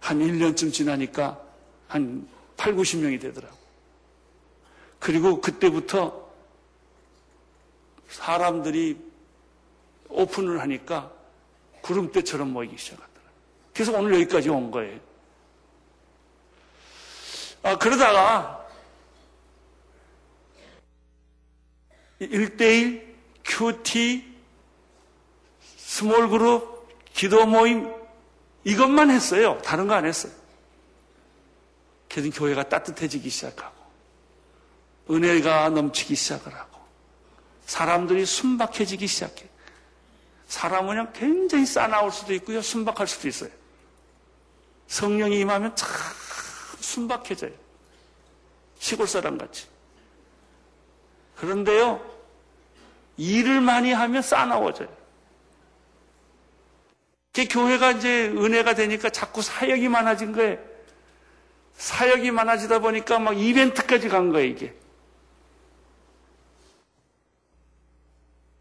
한 0.00 0.18
1년쯤 0.18 0.72
지나니까 0.72 1.40
한 1.86 2.28
8, 2.56 2.74
90명이 2.74 3.20
되더라고. 3.20 3.56
그리고 4.98 5.40
그때부터 5.40 6.28
사람들이 8.08 8.98
오픈을 10.08 10.60
하니까 10.60 11.12
구름대처럼 11.82 12.52
모이기 12.52 12.76
시작하더라고요. 12.76 13.32
그래서 13.72 13.92
오늘 13.92 14.14
여기까지 14.14 14.48
온 14.48 14.70
거예요. 14.70 14.98
아, 17.62 17.76
그러다가 17.76 18.67
1대1, 22.20 23.02
QT, 23.44 24.36
small 25.76 26.28
group, 26.28 26.88
기도 27.12 27.46
모임, 27.46 27.92
이것만 28.64 29.10
했어요. 29.10 29.60
다른 29.64 29.86
거 29.86 29.94
안 29.94 30.04
했어요. 30.04 30.32
그래서 32.08 32.30
교회가 32.30 32.68
따뜻해지기 32.68 33.30
시작하고, 33.30 33.76
은혜가 35.10 35.70
넘치기 35.70 36.14
시작을 36.14 36.54
하고, 36.54 36.78
사람들이 37.66 38.26
순박해지기 38.26 39.06
시작해. 39.06 39.48
사람은 40.48 40.88
그냥 40.88 41.12
굉장히 41.12 41.66
싸나울 41.66 42.10
수도 42.10 42.32
있고요. 42.34 42.62
순박할 42.62 43.06
수도 43.06 43.28
있어요. 43.28 43.50
성령이 44.86 45.40
임하면 45.40 45.76
참 45.76 45.88
순박해져요. 46.80 47.52
시골 48.78 49.06
사람 49.06 49.36
같이. 49.36 49.66
그런데요, 51.38 52.04
일을 53.16 53.60
많이 53.60 53.92
하면 53.92 54.22
싸나워져요. 54.22 54.88
교회가 57.50 57.92
이제 57.92 58.26
은혜가 58.28 58.74
되니까 58.74 59.10
자꾸 59.10 59.42
사역이 59.42 59.88
많아진 59.88 60.32
거예요. 60.32 60.58
사역이 61.74 62.32
많아지다 62.32 62.80
보니까 62.80 63.20
막 63.20 63.38
이벤트까지 63.38 64.08
간 64.08 64.32
거예요, 64.32 64.48
이게. 64.48 64.74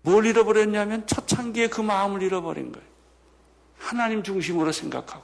뭘 0.03 0.27
잃어버렸냐면 0.27 1.07
초창기에 1.07 1.69
그 1.69 1.81
마음을 1.81 2.21
잃어버린 2.21 2.71
거예요. 2.71 2.87
하나님 3.79 4.21
중심으로 4.21 4.71
생각하고 4.71 5.23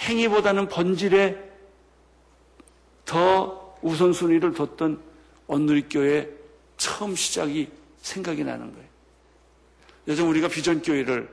행위보다는 0.00 0.68
본질에 0.68 1.52
더 3.04 3.78
우선순위를 3.82 4.54
뒀던 4.54 5.13
온누리교회 5.46 6.30
처음 6.76 7.14
시작이 7.14 7.70
생각이 8.02 8.44
나는 8.44 8.72
거예요. 8.72 8.88
요즘 10.08 10.28
우리가 10.28 10.48
비전교회를 10.48 11.28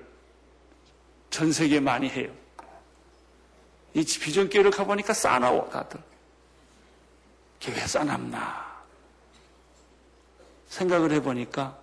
전 1.29 1.51
세계에 1.51 1.79
많이 1.79 2.09
해요. 2.09 2.31
이 3.93 4.03
비전교회를 4.03 4.71
가보니까 4.71 5.13
싸나워, 5.13 5.69
다들. 5.69 5.99
교회 7.59 7.75
싸납나. 7.75 8.71
생각을 10.67 11.11
해보니까 11.11 11.77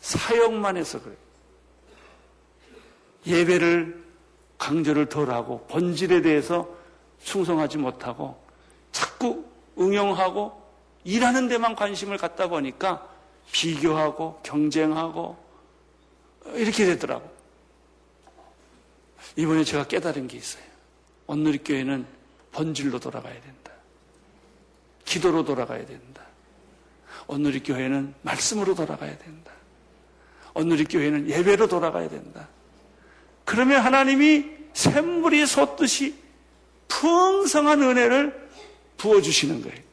사역만 0.00 0.76
해서 0.76 1.00
그래요. 1.00 1.18
예배를 3.26 4.04
강조를 4.58 5.08
덜 5.08 5.30
하고 5.30 5.66
본질에 5.66 6.22
대해서 6.22 6.68
충성하지 7.22 7.78
못하고 7.78 8.42
자꾸 8.92 9.44
응용하고 9.78 10.65
일하는 11.06 11.46
데만 11.46 11.76
관심을 11.76 12.18
갖다 12.18 12.48
보니까 12.48 13.08
비교하고 13.52 14.40
경쟁하고 14.42 15.36
이렇게 16.54 16.84
되더라고. 16.84 17.30
이번에 19.36 19.62
제가 19.62 19.86
깨달은 19.86 20.26
게 20.26 20.36
있어요. 20.36 20.64
온누리 21.28 21.58
교회는 21.58 22.04
본질로 22.50 22.98
돌아가야 22.98 23.40
된다. 23.40 23.70
기도로 25.04 25.44
돌아가야 25.44 25.86
된다. 25.86 26.22
오늘리 27.28 27.62
교회는 27.62 28.14
말씀으로 28.22 28.74
돌아가야 28.74 29.16
된다. 29.18 29.52
오늘리 30.54 30.84
교회는 30.84 31.28
예배로 31.28 31.68
돌아가야 31.68 32.08
된다. 32.08 32.48
그러면 33.44 33.80
하나님이 33.80 34.44
샘물이 34.74 35.46
솟듯이 35.46 36.18
풍성한 36.88 37.80
은혜를 37.82 38.48
부어주시는 38.96 39.62
거예요. 39.62 39.85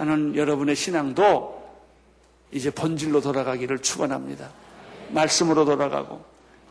나는 0.00 0.34
여러분의 0.34 0.76
신앙도 0.76 1.60
이제 2.52 2.70
본질로 2.70 3.20
돌아가기를 3.20 3.80
축원합니다. 3.80 4.48
말씀으로 5.10 5.66
돌아가고 5.66 6.24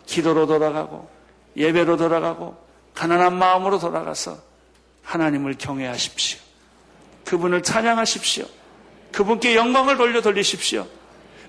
기도로 0.08 0.48
돌아가고 0.48 1.08
예배로 1.56 1.96
돌아가고 1.98 2.58
가난한 2.96 3.38
마음으로 3.38 3.78
돌아가서 3.78 4.36
하나님을 5.04 5.60
경외하십시오. 5.60 6.40
그분을 7.26 7.62
찬양하십시오. 7.62 8.46
그분께 9.12 9.56
영광을 9.56 9.98
돌려 9.98 10.24
돌리십시오. 10.24 10.88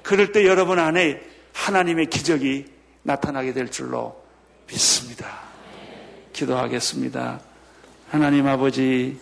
그럴 0.02 0.32
때 0.32 0.46
여러분 0.46 0.78
안에 0.78 1.22
하나님의 1.54 2.10
기적이 2.10 2.66
나타나게 3.04 3.54
될 3.54 3.70
줄로 3.70 4.22
믿습니다. 4.66 5.40
기도하겠습니다. 6.34 7.40
하나님 8.10 8.46
아버지, 8.46 9.18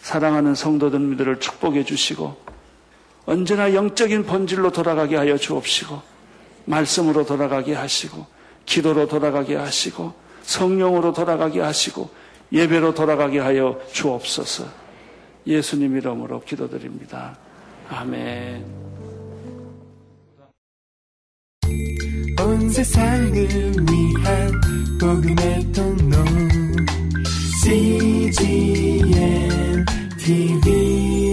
사랑하는 0.00 0.54
성도들을 0.54 1.40
축복해 1.40 1.84
주시고, 1.84 2.36
언제나 3.26 3.74
영적인 3.74 4.24
본질로 4.24 4.72
돌아가게 4.72 5.16
하여 5.16 5.36
주옵시고, 5.36 6.00
말씀으로 6.64 7.24
돌아가게 7.24 7.74
하시고, 7.74 8.26
기도로 8.66 9.06
돌아가게 9.08 9.56
하시고, 9.56 10.12
성령으로 10.42 11.12
돌아가게 11.12 11.60
하시고, 11.60 12.10
예배로 12.52 12.94
돌아가게 12.94 13.38
하여 13.38 13.80
주옵소서. 13.92 14.64
예수님 15.46 15.96
이름으로 15.96 16.40
기도드립니다. 16.42 17.38
아멘. 17.88 18.64
온 22.40 22.70
세상을 22.70 23.32
위한 23.32 24.60
복음의 24.98 25.72
통로 25.72 26.49
CGM 27.60 29.04
TV 30.16 31.29